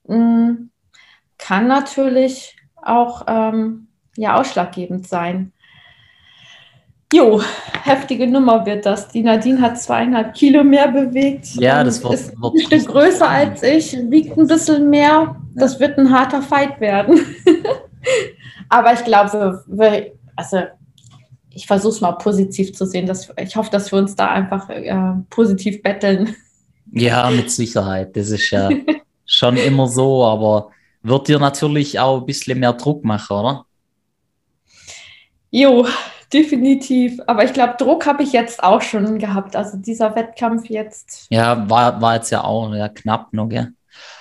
Mhm. 0.07 0.69
Kann 1.37 1.67
natürlich 1.67 2.57
auch 2.75 3.23
ähm, 3.27 3.87
ja, 4.17 4.39
ausschlaggebend 4.39 5.07
sein. 5.07 5.53
Jo, 7.13 7.41
heftige 7.83 8.25
Nummer 8.25 8.65
wird 8.65 8.85
das. 8.85 9.09
Die 9.09 9.21
Nadine 9.21 9.59
hat 9.59 9.81
zweieinhalb 9.81 10.33
Kilo 10.33 10.63
mehr 10.63 10.87
bewegt. 10.87 11.55
Ja, 11.55 11.83
das 11.83 12.01
wird, 12.01 12.13
ist 12.13 12.33
ein 12.41 12.59
Stück 12.59 12.87
größer 12.87 13.27
als 13.27 13.63
ich, 13.63 13.97
wiegt 14.09 14.37
ein 14.37 14.47
bisschen 14.47 14.89
mehr. 14.89 15.35
Das 15.55 15.79
wird 15.79 15.97
ein 15.97 16.09
harter 16.09 16.41
Fight 16.41 16.79
werden. 16.79 17.19
Aber 18.69 18.93
ich 18.93 19.03
glaube, 19.03 19.63
also 20.37 20.61
ich 21.49 21.67
versuche 21.67 21.93
es 21.93 22.01
mal 22.01 22.13
positiv 22.13 22.73
zu 22.73 22.85
sehen. 22.85 23.05
Dass, 23.05 23.29
ich 23.37 23.55
hoffe, 23.57 23.69
dass 23.69 23.91
wir 23.91 23.99
uns 23.99 24.15
da 24.15 24.27
einfach 24.29 24.69
äh, 24.69 24.93
positiv 25.29 25.83
betteln. 25.83 26.35
Ja, 26.93 27.29
mit 27.29 27.51
Sicherheit. 27.51 28.15
Das 28.15 28.29
ist 28.29 28.49
ja 28.51 28.69
schon 29.25 29.57
immer 29.57 29.87
so, 29.87 30.23
aber 30.23 30.69
wird 31.03 31.27
dir 31.27 31.39
natürlich 31.39 31.99
auch 31.99 32.19
ein 32.19 32.25
bisschen 32.25 32.59
mehr 32.59 32.73
Druck 32.73 33.03
machen, 33.03 33.37
oder? 33.37 33.65
Jo, 35.49 35.85
definitiv. 36.33 37.19
Aber 37.27 37.43
ich 37.43 37.53
glaube, 37.53 37.75
Druck 37.77 38.05
habe 38.05 38.23
ich 38.23 38.31
jetzt 38.31 38.63
auch 38.63 38.81
schon 38.81 39.19
gehabt. 39.19 39.55
Also 39.55 39.77
dieser 39.77 40.15
Wettkampf 40.15 40.69
jetzt. 40.69 41.27
Ja, 41.29 41.69
war, 41.69 42.01
war 42.01 42.15
jetzt 42.15 42.29
ja 42.31 42.43
auch 42.43 42.73
ja, 42.73 42.89
knapp 42.89 43.33
noch, 43.33 43.49
gell? 43.49 43.73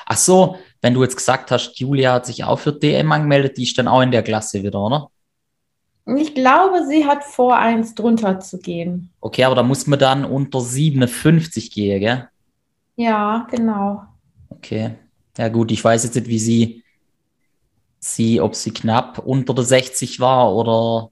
Ach 0.07 0.17
so, 0.17 0.57
wenn 0.81 0.95
du 0.95 1.03
jetzt 1.03 1.17
gesagt 1.17 1.51
hast, 1.51 1.79
Julia 1.79 2.15
hat 2.15 2.27
sich 2.27 2.43
auch 2.45 2.59
für 2.59 2.73
DM 2.73 3.13
angemeldet, 3.13 3.57
die 3.57 3.63
ist 3.63 3.79
dann 3.79 3.89
auch 3.89 4.01
in 4.01 4.11
der 4.11 4.23
Klasse 4.23 4.63
wieder, 4.63 4.81
oder? 4.81 5.11
Ich 6.17 6.35
glaube, 6.35 6.87
sie 6.89 7.07
hat 7.07 7.23
vor, 7.23 7.57
eins 7.57 7.95
drunter 7.95 8.41
zu 8.41 8.59
gehen. 8.59 9.11
Okay, 9.21 9.45
aber 9.45 9.55
da 9.55 9.63
muss 9.63 9.87
man 9.87 9.99
dann 9.99 10.25
unter 10.25 10.61
57 10.61 11.71
gehen, 11.71 12.01
gell? 12.01 12.29
Ja, 12.97 13.47
genau. 13.51 14.03
Okay. 14.49 14.93
Ja, 15.39 15.49
gut, 15.49 15.71
ich 15.71 15.85
weiß 15.85 16.05
jetzt 16.05 16.17
nicht, 16.17 16.27
wie 16.27 16.39
sie, 16.39 16.85
sie, 18.01 18.41
ob 18.41 18.57
sie 18.57 18.73
knapp 18.73 19.19
unter 19.19 19.55
der 19.55 19.65
60 19.65 20.19
war 20.19 20.53
oder 20.55 21.11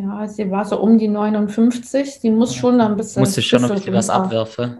ja, 0.00 0.26
sie 0.26 0.50
war 0.50 0.64
so 0.64 0.80
um 0.80 0.98
die 0.98 1.08
59. 1.08 2.20
Sie 2.20 2.30
muss 2.30 2.54
schon 2.54 2.80
ein 2.80 2.96
bisschen. 2.96 3.20
Musste 3.20 3.42
schon 3.42 3.62
noch 3.62 3.70
was 3.70 4.10
abwerfen. 4.10 4.78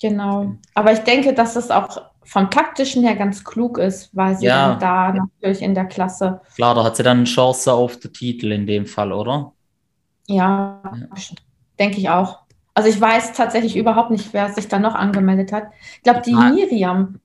Genau. 0.00 0.54
Aber 0.74 0.92
ich 0.92 1.00
denke, 1.00 1.32
dass 1.32 1.56
es 1.56 1.70
auch 1.70 2.02
vom 2.24 2.50
taktischen 2.50 3.04
her 3.04 3.16
ganz 3.16 3.44
klug 3.44 3.78
ist, 3.78 4.14
weil 4.16 4.36
sie 4.36 4.46
ja. 4.46 4.74
da 4.76 5.12
natürlich 5.12 5.62
in 5.62 5.74
der 5.74 5.84
Klasse. 5.84 6.40
Klar, 6.54 6.74
da 6.74 6.84
hat 6.84 6.96
sie 6.96 7.02
dann 7.02 7.18
eine 7.18 7.26
Chance 7.26 7.72
auf 7.72 7.98
den 7.98 8.12
Titel 8.12 8.52
in 8.52 8.66
dem 8.66 8.86
Fall, 8.86 9.12
oder? 9.12 9.52
Ja, 10.26 10.82
ja. 10.84 11.06
denke 11.78 11.98
ich 11.98 12.08
auch. 12.08 12.40
Also 12.74 12.88
ich 12.88 13.00
weiß 13.00 13.34
tatsächlich 13.34 13.76
überhaupt 13.76 14.10
nicht, 14.10 14.32
wer 14.32 14.52
sich 14.52 14.66
da 14.68 14.78
noch 14.78 14.94
angemeldet 14.94 15.52
hat. 15.52 15.64
Ich 15.96 16.02
glaube, 16.02 16.22
die 16.22 16.34
ah. 16.34 16.50
Miriam 16.50 17.20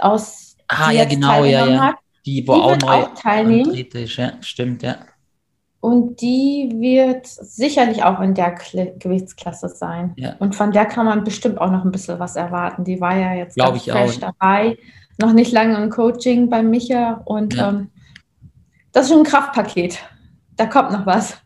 aus 0.00 0.56
ah, 0.68 0.90
ja, 0.92 1.04
genau, 1.04 1.44
ja, 1.44 1.66
ja. 1.66 1.80
Hat, 1.80 1.96
die, 2.24 2.46
wo 2.46 2.54
die 2.54 2.60
auch 2.60 2.78
neu 2.78 3.02
auch 3.04 3.14
teilnehmen. 3.14 3.74
Ist, 3.74 4.16
ja, 4.16 4.32
stimmt, 4.40 4.82
ja. 4.82 4.96
Und 5.80 6.20
die 6.20 6.70
wird 6.74 7.26
sicherlich 7.26 8.02
auch 8.02 8.20
in 8.20 8.34
der 8.34 8.52
Kle 8.56 8.94
Gewichtsklasse 8.98 9.68
sein. 9.68 10.12
Ja. 10.16 10.34
Und 10.40 10.56
von 10.56 10.72
der 10.72 10.86
kann 10.86 11.06
man 11.06 11.22
bestimmt 11.22 11.60
auch 11.60 11.70
noch 11.70 11.84
ein 11.84 11.92
bisschen 11.92 12.18
was 12.18 12.34
erwarten. 12.34 12.82
Die 12.84 13.00
war 13.00 13.16
ja 13.16 13.34
jetzt 13.34 13.54
Glaub 13.54 13.70
ganz 13.74 13.86
ich 13.86 13.92
fresh 13.92 14.16
auch. 14.16 14.32
dabei, 14.40 14.76
noch 15.20 15.32
nicht 15.32 15.52
lange 15.52 15.76
im 15.80 15.88
Coaching 15.90 16.48
bei 16.50 16.62
Micha. 16.62 17.22
Und 17.24 17.54
Ja. 17.54 17.68
ähm, 17.68 17.90
das 18.92 19.04
ist 19.04 19.10
schon 19.12 19.20
ein 19.20 19.24
Kraftpaket. 19.24 19.98
Da 20.56 20.66
kommt 20.66 20.90
noch 20.90 21.06
was. 21.06 21.38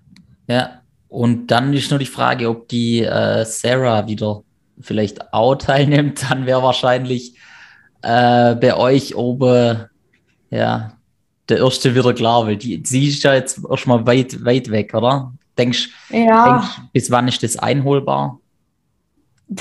Ja, 0.46 0.80
und 1.08 1.48
dann 1.48 1.74
ist 1.74 1.90
nur 1.90 1.98
die 1.98 2.06
Frage, 2.06 2.48
ob 2.48 2.68
die 2.68 3.02
äh, 3.02 3.44
Sarah 3.44 4.06
wieder 4.06 4.42
vielleicht 4.80 5.32
auch 5.34 5.56
teilnimmt. 5.56 6.30
Dann 6.30 6.46
wäre 6.46 6.62
wahrscheinlich 6.62 7.36
äh, 8.00 8.54
bei 8.54 8.74
euch 8.74 9.14
oben 9.14 9.84
ja, 10.50 10.92
der 11.48 11.58
erste 11.58 11.94
wieder 11.94 12.12
klar, 12.14 12.46
weil 12.46 12.56
die, 12.56 12.82
sie 12.86 13.08
ist 13.08 13.22
ja 13.24 13.34
jetzt 13.34 13.60
erstmal 13.68 14.06
weit, 14.06 14.44
weit 14.44 14.70
weg, 14.70 14.94
oder? 14.94 15.32
Denkst, 15.58 15.90
Ja. 16.10 16.44
denkst 16.44 16.80
bis 16.92 17.10
wann 17.10 17.28
ist 17.28 17.42
das 17.42 17.56
einholbar? 17.58 18.38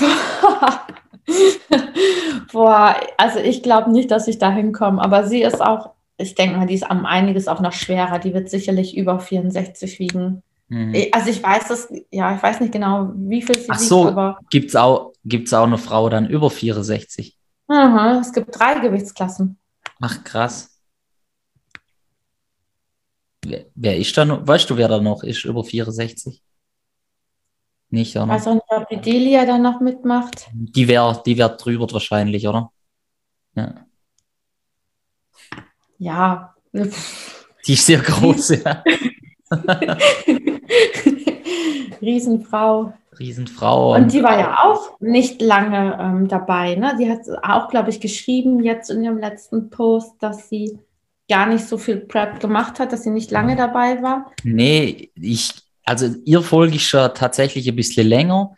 Boah, 2.52 2.96
also 3.16 3.38
ich 3.38 3.62
glaube 3.62 3.90
nicht, 3.90 4.10
dass 4.10 4.28
ich 4.28 4.38
da 4.38 4.50
hinkomme, 4.50 5.00
aber 5.02 5.26
sie 5.26 5.42
ist 5.42 5.60
auch, 5.62 5.90
ich 6.18 6.34
denke 6.34 6.56
mal, 6.58 6.66
die 6.66 6.74
ist 6.74 6.88
um 6.88 7.06
einiges 7.06 7.48
auch 7.48 7.60
noch 7.60 7.72
schwerer. 7.72 8.18
Die 8.18 8.34
wird 8.34 8.50
sicherlich 8.50 8.96
über 8.96 9.18
64 9.18 9.98
wiegen. 9.98 10.42
Hm. 10.68 10.94
Ich- 10.94 11.14
Also 11.14 11.30
ich 11.30 11.42
weiß 11.42 11.70
es, 11.70 11.88
ja, 12.10 12.34
ich 12.34 12.42
weiß 12.42 12.60
nicht 12.60 12.72
genau, 12.72 13.10
wie 13.14 13.42
viel 13.42 13.56
sie 13.58 13.66
Ach 13.70 13.78
wiegt, 13.78 13.88
so. 13.88 14.08
aber 14.08 14.38
Gibt's 14.50 14.76
auch, 14.76 15.12
gibt's 15.24 15.52
auch 15.54 15.66
eine 15.66 15.78
Frau 15.78 16.08
dann 16.08 16.28
über 16.28 16.50
64? 16.50 17.36
aha, 17.68 18.18
es 18.20 18.32
gibt 18.32 18.58
drei 18.58 18.78
Gewichtsklassen. 18.80 19.58
Ach, 20.00 20.22
krass. 20.24 20.71
Wer, 23.44 23.66
wer 23.74 23.96
ist 23.96 24.16
da 24.16 24.24
noch? 24.24 24.46
Weißt 24.46 24.70
du, 24.70 24.76
wer 24.76 24.88
da 24.88 25.00
noch 25.00 25.22
ist 25.24 25.44
über 25.44 25.64
64? 25.64 26.42
Nicht, 27.90 28.14
Ich 28.14 28.20
oder? 28.20 28.26
nicht, 28.54 28.62
ob 28.68 28.88
die 28.88 29.00
Delia 29.00 29.44
da 29.44 29.58
noch 29.58 29.80
mitmacht. 29.80 30.48
Die 30.52 30.88
wäre 30.88 31.22
die 31.26 31.36
wär 31.36 31.50
drüber 31.50 31.86
wahrscheinlich, 31.92 32.48
oder? 32.48 32.72
Ja. 33.54 33.86
Ja. 35.98 36.54
Die 37.64 37.74
ist 37.74 37.86
sehr 37.86 38.00
groß, 38.00 38.48
ja. 38.64 38.82
Riesenfrau. 42.00 42.92
Riesenfrau. 43.18 43.94
Und 43.94 44.12
die 44.12 44.22
war 44.22 44.36
ja 44.38 44.56
auch 44.64 44.98
nicht 45.00 45.40
lange 45.40 45.96
ähm, 46.00 46.26
dabei. 46.26 46.74
Ne? 46.74 46.96
Die 46.98 47.08
hat 47.08 47.20
auch, 47.44 47.68
glaube 47.68 47.90
ich, 47.90 48.00
geschrieben 48.00 48.64
jetzt 48.64 48.90
in 48.90 49.04
ihrem 49.04 49.18
letzten 49.18 49.70
Post, 49.70 50.14
dass 50.20 50.48
sie 50.48 50.78
gar 51.32 51.46
nicht 51.46 51.66
so 51.66 51.78
viel 51.78 51.96
Prep 51.96 52.40
gemacht 52.40 52.78
hat, 52.78 52.92
dass 52.92 53.04
sie 53.04 53.10
nicht 53.10 53.30
lange 53.30 53.56
dabei 53.56 54.02
war. 54.02 54.30
Nee, 54.42 55.10
ich, 55.14 55.54
also 55.82 56.14
ihr 56.26 56.42
folge 56.42 56.76
ich 56.76 56.86
schon 56.86 57.10
tatsächlich 57.14 57.66
ein 57.66 57.74
bisschen 57.74 58.06
länger. 58.06 58.54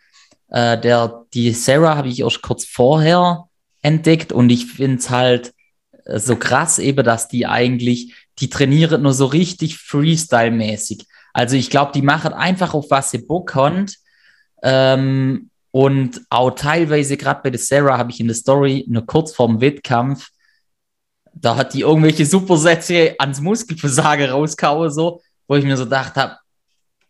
Äh, 0.49 0.77
der, 0.81 1.23
die 1.33 1.51
Sarah 1.51 1.95
habe 1.95 2.09
ich 2.09 2.19
erst 2.19 2.41
kurz 2.41 2.65
vorher 2.65 3.45
entdeckt 3.81 4.33
und 4.33 4.49
ich 4.49 4.65
finde 4.65 4.97
es 4.97 5.09
halt 5.09 5.53
äh, 6.03 6.19
so 6.19 6.35
krass 6.35 6.77
eben, 6.77 7.05
dass 7.05 7.29
die 7.29 7.45
eigentlich, 7.45 8.13
die 8.39 8.49
trainieren 8.49 9.03
nur 9.03 9.13
so 9.13 9.27
richtig 9.27 9.77
Freestyle-mäßig. 9.77 11.05
Also 11.31 11.55
ich 11.55 11.69
glaube, 11.69 11.93
die 11.95 12.01
machen 12.01 12.33
einfach 12.33 12.73
auf 12.73 12.87
was 12.89 13.11
sie 13.11 13.19
Bock 13.19 13.55
haben. 13.55 13.85
Ähm, 14.63 15.49
und 15.71 16.19
auch 16.29 16.51
teilweise, 16.51 17.15
gerade 17.15 17.39
bei 17.41 17.51
der 17.51 17.59
Sarah, 17.59 17.97
habe 17.97 18.11
ich 18.11 18.19
in 18.19 18.27
der 18.27 18.35
Story 18.35 18.83
nur 18.89 19.05
kurz 19.05 19.33
vorm 19.33 19.61
Wettkampf, 19.61 20.27
da 21.35 21.55
hat 21.55 21.73
die 21.73 21.81
irgendwelche 21.81 22.25
Supersätze 22.25 23.15
ans 23.19 23.41
Muskelversagen 23.41 24.29
rausgehauen, 24.29 24.89
so, 24.89 25.21
wo 25.47 25.55
ich 25.55 25.65
mir 25.65 25.77
so 25.77 25.83
gedacht 25.83 26.15
habe, 26.15 26.37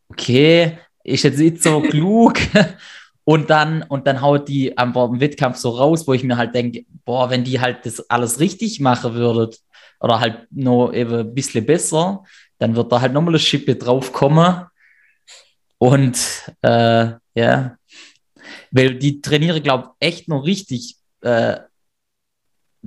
okay, 0.09 0.79
ist 1.03 1.23
jetzt 1.23 1.39
nicht 1.39 1.63
so 1.63 1.81
klug. 1.89 2.39
Und 3.23 3.49
dann, 3.49 3.83
und 3.83 4.05
dann 4.05 4.21
haut 4.21 4.47
die 4.47 4.67
im 4.67 5.19
Wettkampf 5.19 5.57
so 5.57 5.71
raus, 5.71 6.07
wo 6.07 6.13
ich 6.13 6.23
mir 6.23 6.37
halt 6.37 6.53
denke, 6.53 6.85
boah, 7.05 7.29
wenn 7.29 7.43
die 7.43 7.59
halt 7.59 7.85
das 7.85 8.07
alles 8.09 8.39
richtig 8.39 8.79
machen 8.79 9.13
würdet, 9.15 9.59
oder 9.99 10.19
halt 10.19 10.47
nur 10.51 10.93
eben 10.93 11.13
ein 11.13 11.33
bisschen 11.33 11.65
besser, 11.65 12.23
dann 12.57 12.75
wird 12.75 12.91
da 12.91 13.01
halt 13.01 13.13
nochmal 13.13 13.33
eine 13.33 13.39
Schippe 13.39 13.75
draufkommen. 13.75 14.65
Und 15.77 16.17
äh, 16.61 17.13
ja, 17.33 17.77
weil 18.71 18.95
die 18.95 19.21
trainiere, 19.21 19.61
glaube 19.61 19.89
ich, 19.99 20.07
echt 20.07 20.27
noch 20.27 20.45
richtig 20.45 20.97
äh, 21.21 21.57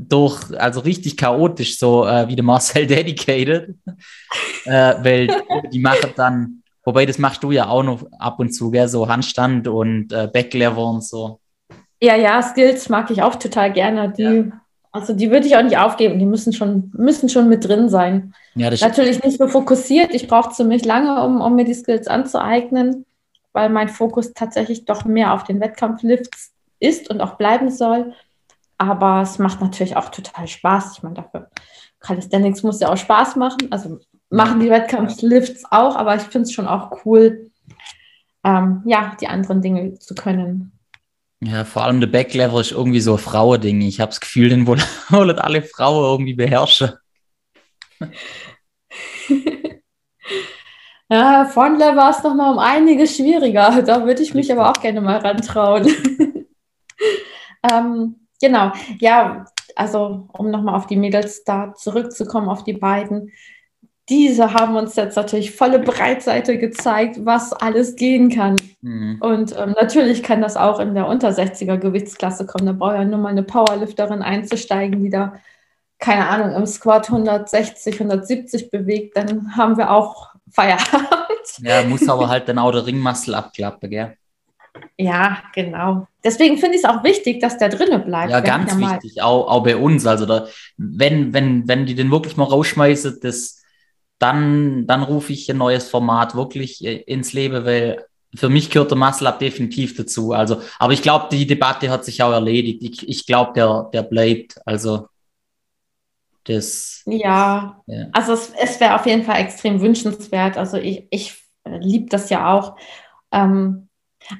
durch, 0.06 0.40
also 0.58 0.80
richtig 0.80 1.16
chaotisch, 1.16 1.78
so 1.78 2.06
äh, 2.06 2.28
wie 2.28 2.36
der 2.36 2.44
Marcel 2.44 2.86
Dedicated. 2.94 3.74
äh, 4.64 4.94
weil 5.02 5.28
die 5.72 5.80
machen 5.80 6.12
dann, 6.16 6.62
wobei 6.84 7.04
das 7.04 7.18
machst 7.18 7.42
du 7.42 7.50
ja 7.50 7.68
auch 7.68 7.82
noch 7.82 8.06
ab 8.18 8.38
und 8.38 8.52
zu, 8.52 8.70
gell, 8.70 8.88
so 8.88 9.08
Handstand 9.08 9.66
und 9.66 10.12
äh, 10.12 10.28
Backlever 10.32 10.84
und 10.86 11.04
so. 11.04 11.40
Ja, 12.00 12.16
ja, 12.16 12.40
Skills 12.42 12.88
mag 12.88 13.10
ich 13.10 13.22
auch 13.22 13.34
total 13.34 13.72
gerne. 13.72 14.12
Die, 14.16 14.52
Also 14.92 15.14
die 15.14 15.30
würde 15.30 15.46
ich 15.48 15.56
auch 15.56 15.62
nicht 15.62 15.78
aufgeben. 15.78 16.18
Die 16.20 16.26
müssen 16.26 16.52
schon, 16.52 16.92
müssen 16.94 17.28
schon 17.28 17.48
mit 17.48 17.66
drin 17.66 17.88
sein. 17.88 18.34
Ja, 18.54 18.70
Natürlich 18.70 19.22
nicht 19.24 19.38
so 19.38 19.48
fokussiert. 19.48 20.14
Ich 20.14 20.28
brauche 20.28 20.52
ziemlich 20.52 20.84
lange, 20.84 21.24
um, 21.24 21.40
um 21.40 21.56
mir 21.56 21.64
die 21.64 21.74
Skills 21.74 22.06
anzueignen, 22.06 23.04
weil 23.52 23.68
mein 23.68 23.88
Fokus 23.88 24.32
tatsächlich 24.32 24.84
doch 24.84 25.04
mehr 25.04 25.34
auf 25.34 25.42
den 25.42 25.60
Wettkampflifts 25.60 26.52
ist 26.78 27.10
und 27.10 27.20
auch 27.20 27.34
bleiben 27.34 27.70
soll. 27.70 28.14
Aber 28.78 29.22
es 29.22 29.38
macht 29.38 29.60
natürlich 29.60 29.96
auch 29.96 30.08
total 30.08 30.46
Spaß. 30.46 30.96
Ich 30.96 31.02
meine, 31.02 31.16
dafür 31.16 31.50
Calisthenics 32.00 32.62
muss 32.62 32.80
ja 32.80 32.90
auch 32.92 32.96
Spaß 32.96 33.36
machen. 33.36 33.68
Also 33.70 33.98
machen 34.30 34.60
die 34.60 34.70
Wettkampflifts 34.70 35.64
auch, 35.70 35.96
aber 35.96 36.14
ich 36.16 36.22
finde 36.22 36.42
es 36.42 36.52
schon 36.52 36.68
auch 36.68 37.04
cool, 37.04 37.50
ähm, 38.44 38.82
ja, 38.84 39.16
die 39.20 39.26
anderen 39.26 39.62
Dinge 39.62 39.98
zu 39.98 40.14
können. 40.14 40.72
Ja, 41.40 41.64
vor 41.64 41.84
allem 41.84 42.00
der 42.00 42.08
Backlever 42.08 42.60
ist 42.60 42.72
irgendwie 42.72 43.00
so 43.00 43.14
ein 43.14 43.18
Frauending. 43.18 43.80
Ich 43.80 44.00
habe 44.00 44.10
das 44.10 44.20
Gefühl, 44.20 44.48
den 44.48 44.66
wollen 45.10 45.38
alle 45.38 45.62
Frauen 45.62 46.04
irgendwie 46.04 46.34
beherrschen. 46.34 46.92
Ja, 51.10 51.46
Fondler 51.46 51.96
war 51.96 52.10
es 52.10 52.22
nochmal 52.22 52.52
um 52.52 52.58
einiges 52.58 53.16
schwieriger. 53.16 53.82
Da 53.82 54.04
würde 54.04 54.22
ich 54.22 54.34
mich 54.34 54.52
aber 54.52 54.70
auch 54.70 54.80
gerne 54.80 55.00
mal 55.00 55.16
rantrauen. 55.16 55.86
ähm, 57.72 58.27
genau, 58.40 58.72
ja, 58.98 59.44
also 59.76 60.28
um 60.32 60.50
nochmal 60.50 60.74
auf 60.74 60.86
die 60.86 60.96
Mädels 60.96 61.44
da 61.44 61.74
zurückzukommen, 61.74 62.48
auf 62.48 62.64
die 62.64 62.72
beiden. 62.72 63.30
Diese 64.08 64.54
haben 64.54 64.74
uns 64.76 64.96
jetzt 64.96 65.16
natürlich 65.16 65.54
volle 65.54 65.78
Breitseite 65.78 66.56
gezeigt, 66.56 67.26
was 67.26 67.52
alles 67.52 67.94
gehen 67.94 68.30
kann. 68.30 68.56
Mhm. 68.80 69.18
Und 69.20 69.54
ähm, 69.56 69.74
natürlich 69.78 70.22
kann 70.22 70.40
das 70.40 70.56
auch 70.56 70.80
in 70.80 70.94
der 70.94 71.06
unter 71.06 71.28
60er 71.28 71.76
Gewichtsklasse 71.76 72.46
kommen. 72.46 72.66
Da 72.66 72.72
braucht 72.72 72.94
ja 72.94 73.04
nur 73.04 73.18
mal 73.18 73.28
eine 73.28 73.42
Powerlifterin 73.42 74.22
einzusteigen, 74.22 75.02
die 75.04 75.10
da, 75.10 75.34
keine 75.98 76.26
Ahnung, 76.26 76.56
im 76.56 76.64
Squat 76.64 77.10
160, 77.10 78.00
170 78.00 78.70
bewegt. 78.70 79.16
Dann 79.16 79.54
haben 79.56 79.76
wir 79.76 79.90
auch 79.90 80.30
Feierabend. 80.50 81.18
Ja, 81.58 81.82
muss 81.84 82.08
aber 82.08 82.28
halt 82.30 82.48
dann 82.48 82.58
auch 82.58 82.72
der 82.72 82.86
Ringmuskel 82.86 83.34
abklappen, 83.34 83.90
gell? 83.90 84.16
Ja, 85.00 85.38
genau. 85.54 86.08
Deswegen 86.24 86.58
finde 86.58 86.76
ich 86.76 86.82
es 86.82 86.88
auch 86.88 87.04
wichtig, 87.04 87.40
dass 87.40 87.56
der 87.56 87.68
drinne 87.68 88.00
bleibt. 88.00 88.32
Ja, 88.32 88.40
ganz 88.40 88.76
wichtig, 88.76 89.22
auch, 89.22 89.46
auch 89.46 89.62
bei 89.62 89.76
uns. 89.76 90.04
Also 90.06 90.26
da, 90.26 90.48
wenn, 90.76 91.32
wenn, 91.32 91.68
wenn 91.68 91.86
die 91.86 91.94
den 91.94 92.10
wirklich 92.10 92.36
mal 92.36 92.44
rausschmeißen, 92.44 93.20
das, 93.22 93.62
dann, 94.18 94.88
dann 94.88 95.04
rufe 95.04 95.32
ich 95.32 95.48
ein 95.48 95.58
neues 95.58 95.88
Format 95.88 96.34
wirklich 96.34 96.84
äh, 96.84 96.96
ins 96.96 97.32
Leben, 97.32 97.64
weil 97.64 98.04
für 98.34 98.48
mich 98.48 98.70
gehört 98.70 98.90
der 98.90 98.98
Muscle 98.98 99.28
Up 99.28 99.38
definitiv 99.38 99.96
dazu. 99.96 100.32
Also, 100.32 100.60
aber 100.80 100.92
ich 100.92 101.02
glaube, 101.02 101.28
die 101.30 101.46
Debatte 101.46 101.90
hat 101.90 102.04
sich 102.04 102.20
auch 102.22 102.32
erledigt. 102.32 102.82
Ich, 102.82 103.08
ich 103.08 103.24
glaube, 103.24 103.52
der, 103.54 103.88
der 103.92 104.02
bleibt. 104.02 104.60
Also 104.66 105.06
das, 106.42 107.02
Ja, 107.06 107.80
ja. 107.86 108.06
also 108.12 108.32
es, 108.32 108.52
es 108.60 108.80
wäre 108.80 108.96
auf 108.96 109.06
jeden 109.06 109.22
Fall 109.22 109.40
extrem 109.40 109.80
wünschenswert. 109.80 110.58
Also 110.58 110.76
ich, 110.76 111.06
ich 111.10 111.36
liebe 111.64 112.08
das 112.08 112.30
ja 112.30 112.52
auch. 112.52 112.76
Ähm, 113.30 113.87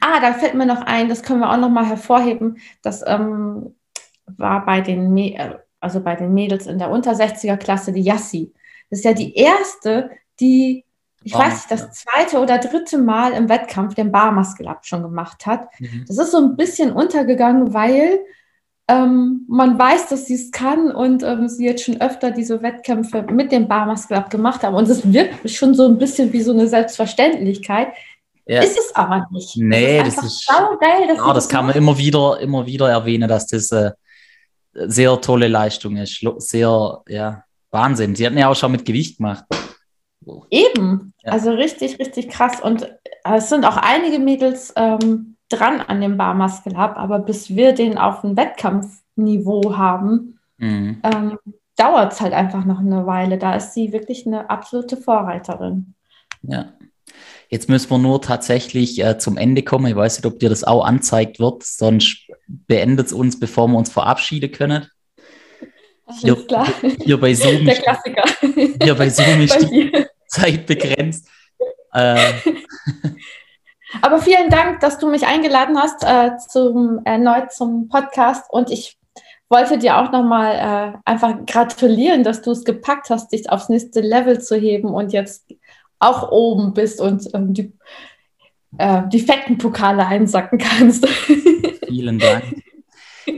ah, 0.00 0.20
da 0.20 0.32
fällt 0.34 0.54
mir 0.54 0.66
noch 0.66 0.82
ein, 0.82 1.08
das 1.08 1.22
können 1.22 1.40
wir 1.40 1.50
auch 1.50 1.56
noch 1.58 1.70
mal 1.70 1.86
hervorheben. 1.86 2.58
Das 2.82 3.02
ähm, 3.06 3.74
war 4.26 4.64
bei 4.64 4.80
den, 4.80 5.12
Mä- 5.14 5.36
äh, 5.36 5.58
also 5.80 6.00
bei 6.00 6.14
den 6.16 6.34
Mädels 6.34 6.66
in 6.66 6.78
der 6.78 6.90
unter 6.90 7.12
60er 7.12 7.56
Klasse, 7.56 7.92
die 7.92 8.02
Yassi. 8.02 8.52
Das 8.90 9.00
ist 9.00 9.04
ja 9.04 9.12
die 9.12 9.34
erste, 9.34 10.10
die, 10.40 10.84
ich 11.22 11.34
Oh, 11.34 11.38
weiß 11.38 11.52
nicht, 11.54 11.70
das 11.70 11.92
zweite 11.92 12.38
oder 12.38 12.58
dritte 12.58 12.98
Mal 12.98 13.32
im 13.32 13.48
Wettkampf 13.48 13.94
den 13.94 14.14
Up 14.14 14.86
schon 14.86 15.02
gemacht 15.02 15.46
hat. 15.46 15.68
Mhm. 15.80 16.04
Das 16.06 16.18
ist 16.18 16.30
so 16.30 16.38
ein 16.38 16.56
bisschen 16.56 16.92
untergegangen, 16.92 17.74
weil 17.74 18.20
ähm, 18.90 19.44
man 19.48 19.78
weiß, 19.78 20.08
dass 20.08 20.24
sie 20.26 20.34
es 20.34 20.50
kann 20.50 20.90
und 20.90 21.22
ähm, 21.22 21.48
sie 21.48 21.66
jetzt 21.66 21.84
schon 21.84 22.00
öfter 22.00 22.30
diese 22.30 22.62
Wettkämpfe 22.62 23.22
mit 23.30 23.52
dem 23.52 23.68
Barmuscle 23.68 24.16
Up 24.16 24.30
gemacht 24.30 24.62
haben. 24.62 24.74
Und 24.74 24.88
es 24.88 25.12
wirkt 25.12 25.50
schon 25.50 25.74
so 25.74 25.86
ein 25.86 25.98
bisschen 25.98 26.32
wie 26.32 26.40
so 26.40 26.52
eine 26.52 26.66
Selbstverständlichkeit. 26.68 27.88
Ja. 28.48 28.62
Ist 28.62 28.78
es 28.78 28.94
aber 28.96 29.26
nicht. 29.30 29.56
Nee, 29.58 29.98
es 29.98 30.14
ist 30.16 30.24
das 30.24 30.40
saugeil, 30.44 31.06
dass 31.06 31.18
Ja, 31.18 31.32
das 31.34 31.48
kann 31.48 31.66
man 31.66 31.74
immer 31.76 31.96
wieder, 31.98 32.40
immer 32.40 32.64
wieder 32.66 32.88
erwähnen, 32.88 33.28
dass 33.28 33.46
das 33.46 33.70
äh, 33.72 33.92
sehr 34.72 35.20
tolle 35.20 35.48
Leistung 35.48 35.96
ist. 35.96 36.24
Sehr, 36.38 37.02
ja, 37.08 37.44
Wahnsinn. 37.70 38.14
Sie 38.16 38.24
hatten 38.24 38.38
ja 38.38 38.48
auch 38.48 38.56
schon 38.56 38.72
mit 38.72 38.84
Gewicht 38.86 39.18
gemacht. 39.18 39.44
Eben, 40.50 41.12
Ja. 41.22 41.32
also 41.32 41.50
richtig, 41.52 41.98
richtig 41.98 42.28
krass. 42.28 42.60
Und 42.60 42.82
äh, 42.84 43.36
es 43.36 43.48
sind 43.48 43.64
auch 43.64 43.76
einige 43.76 44.18
Mädels 44.18 44.72
ähm, 44.76 45.36
dran 45.48 45.80
an 45.80 46.00
dem 46.00 46.16
Bar 46.16 46.34
Muscle 46.34 46.76
Hub, 46.76 46.96
aber 46.96 47.18
bis 47.18 47.50
wir 47.54 47.72
den 47.72 47.98
auf 47.98 48.24
ein 48.24 48.36
Wettkampfniveau 48.36 49.76
haben, 49.76 50.38
Mhm. 50.60 51.00
ähm, 51.04 51.38
dauert 51.76 52.12
es 52.14 52.20
halt 52.20 52.32
einfach 52.32 52.64
noch 52.64 52.80
eine 52.80 53.06
Weile. 53.06 53.38
Da 53.38 53.54
ist 53.54 53.74
sie 53.74 53.92
wirklich 53.92 54.26
eine 54.26 54.50
absolute 54.50 54.96
Vorreiterin. 54.96 55.94
Ja. 56.42 56.72
Jetzt 57.48 57.68
müssen 57.68 57.90
wir 57.90 57.98
nur 57.98 58.20
tatsächlich 58.20 59.02
äh, 59.02 59.18
zum 59.18 59.36
Ende 59.36 59.62
kommen. 59.62 59.86
Ich 59.86 59.96
weiß 59.96 60.18
nicht, 60.18 60.26
ob 60.26 60.38
dir 60.38 60.50
das 60.50 60.64
auch 60.64 60.84
anzeigt 60.84 61.40
wird, 61.40 61.62
sonst 61.62 62.28
beendet 62.46 63.06
es 63.06 63.12
uns, 63.12 63.40
bevor 63.40 63.68
wir 63.68 63.78
uns 63.78 63.90
verabschieden 63.90 64.52
können. 64.52 64.86
Hier, 66.20 66.34
Alles 66.34 66.46
klar. 66.46 66.66
hier 67.04 67.20
bei 67.20 67.34
Zoom 67.34 67.64
Der 67.64 67.76
Klassiker. 67.76 68.24
hier 68.82 68.94
bei 68.94 69.08
Zoom 69.10 69.40
ist 69.40 69.60
die. 69.70 69.92
Zeit 70.28 70.66
begrenzt. 70.66 71.28
Äh, 71.92 72.32
Aber 74.02 74.20
vielen 74.20 74.50
Dank, 74.50 74.80
dass 74.80 74.98
du 74.98 75.08
mich 75.08 75.26
eingeladen 75.26 75.78
hast 75.78 76.04
äh, 76.04 76.36
zum 76.50 77.00
erneut 77.04 77.52
zum 77.52 77.88
Podcast 77.88 78.44
und 78.50 78.70
ich 78.70 78.98
wollte 79.48 79.78
dir 79.78 79.96
auch 79.96 80.12
nochmal 80.12 80.94
äh, 80.94 80.98
einfach 81.10 81.46
gratulieren, 81.46 82.22
dass 82.22 82.42
du 82.42 82.50
es 82.50 82.64
gepackt 82.64 83.08
hast, 83.08 83.32
dich 83.32 83.48
aufs 83.48 83.70
nächste 83.70 84.02
Level 84.02 84.40
zu 84.42 84.56
heben 84.56 84.88
und 84.90 85.14
jetzt 85.14 85.46
auch 85.98 86.30
oben 86.30 86.74
bist 86.74 87.00
und 87.00 87.28
ähm, 87.34 87.54
die, 87.54 87.72
äh, 88.78 89.02
die 89.08 89.20
fetten 89.20 89.58
Pokale 89.58 90.06
einsacken 90.06 90.58
kannst. 90.58 91.06
vielen 91.86 92.18
Dank. 92.18 92.44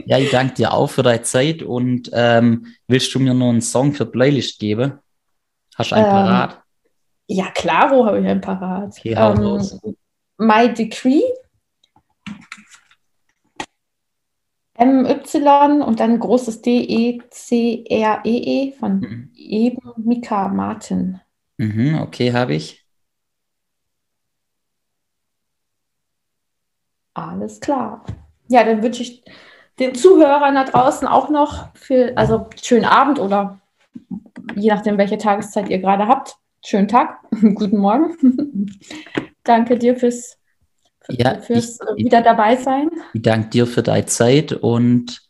Ja, 0.05 0.17
ich 0.17 0.29
danke 0.29 0.53
dir 0.55 0.73
auch 0.73 0.89
für 0.89 1.03
deine 1.03 1.21
Zeit 1.23 1.63
und 1.63 2.09
ähm, 2.13 2.67
willst 2.87 3.13
du 3.13 3.19
mir 3.19 3.33
noch 3.33 3.49
einen 3.49 3.61
Song 3.61 3.93
für 3.93 4.05
Playlist 4.05 4.59
geben? 4.59 4.93
Hast 5.75 5.91
du 5.91 5.95
einen 5.95 6.05
Ähm, 6.05 6.11
parat? 6.11 6.61
ja, 7.27 7.49
klaro 7.51 8.05
habe 8.05 8.19
ich 8.19 8.27
ein 8.27 8.41
Parat. 8.41 8.95
Okay, 8.97 9.15
hau 9.15 9.31
Ähm, 9.33 9.37
los. 9.41 9.79
My 10.37 10.73
Decree. 10.73 11.21
MY 14.77 15.83
und 15.83 15.99
dann 15.99 16.19
großes 16.19 16.61
D-E-C-R-E-E 16.61 18.23
E 18.69 18.71
von 18.73 18.99
Mhm. 18.99 19.31
eben 19.35 19.79
Mika 19.97 20.47
Martin. 20.47 21.19
Mhm, 21.57 21.95
okay, 22.01 22.33
habe 22.33 22.55
ich. 22.55 22.85
Alles 27.13 27.59
klar. 27.59 28.03
Ja, 28.47 28.63
dann 28.63 28.83
wünsche 28.83 29.03
ich 29.03 29.23
den 29.79 29.95
Zuhörern 29.95 30.55
da 30.55 30.63
draußen 30.63 31.07
auch 31.07 31.29
noch 31.29 31.73
viel, 31.75 32.13
also 32.15 32.47
schönen 32.61 32.85
Abend 32.85 33.19
oder 33.19 33.59
je 34.55 34.69
nachdem, 34.69 34.97
welche 34.97 35.17
Tageszeit 35.17 35.69
ihr 35.69 35.79
gerade 35.79 36.07
habt. 36.07 36.35
Schönen 36.65 36.87
Tag, 36.87 37.19
guten 37.55 37.77
Morgen. 37.77 38.67
Danke 39.43 39.77
dir 39.77 39.97
fürs, 39.97 40.37
Ja, 41.09 41.39
fürs 41.39 41.79
ich- 41.97 42.05
wieder 42.05 42.21
dabei 42.21 42.55
sein. 42.55 42.89
Ich 43.13 43.21
danke 43.23 43.49
dir 43.49 43.67
für 43.67 43.83
deine 43.83 44.05
Zeit 44.05 44.53
und 44.53 45.21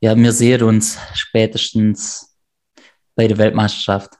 ja, 0.00 0.16
wir 0.16 0.32
sehen 0.32 0.62
uns 0.62 0.98
spätestens 1.14 2.36
bei 3.16 3.28
der 3.28 3.38
Weltmeisterschaft. 3.38 4.14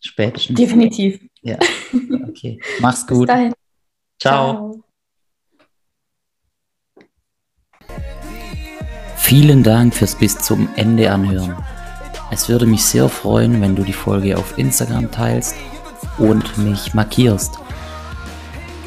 Spätestens. 0.00 0.56
Definitiv. 0.56 1.20
Ja. 1.42 1.58
Okay. 2.28 2.58
Mach's 2.80 3.06
Bis 3.06 3.18
gut. 3.18 3.28
dahin. 3.28 3.52
Ciao. 4.18 4.82
Vielen 9.16 9.62
Dank 9.62 9.94
fürs 9.94 10.16
bis 10.16 10.38
zum 10.38 10.68
Ende 10.76 11.10
anhören. 11.10 11.56
Es 12.32 12.48
würde 12.48 12.66
mich 12.66 12.84
sehr 12.84 13.08
freuen, 13.08 13.60
wenn 13.60 13.76
du 13.76 13.82
die 13.82 13.92
Folge 13.92 14.36
auf 14.36 14.58
Instagram 14.58 15.10
teilst 15.10 15.54
und 16.18 16.58
mich 16.58 16.94
markierst. 16.94 17.58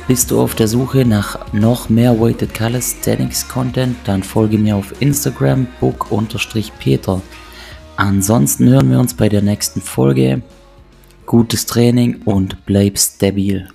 Bist 0.07 0.31
du 0.31 0.41
auf 0.41 0.53
der 0.55 0.67
Suche 0.67 1.05
nach 1.05 1.53
noch 1.53 1.87
mehr 1.87 2.19
Weighted 2.19 2.53
Calisthenics 2.53 3.47
Content, 3.47 3.95
dann 4.03 4.21
folge 4.21 4.57
mir 4.57 4.75
auf 4.75 5.01
Instagram 5.01 5.65
book-peter. 5.79 7.21
Ansonsten 7.95 8.67
hören 8.69 8.91
wir 8.91 8.99
uns 8.99 9.13
bei 9.13 9.29
der 9.29 9.41
nächsten 9.41 9.79
Folge. 9.79 10.41
Gutes 11.25 11.65
Training 11.65 12.21
und 12.25 12.65
bleib 12.65 12.97
stabil. 12.99 13.69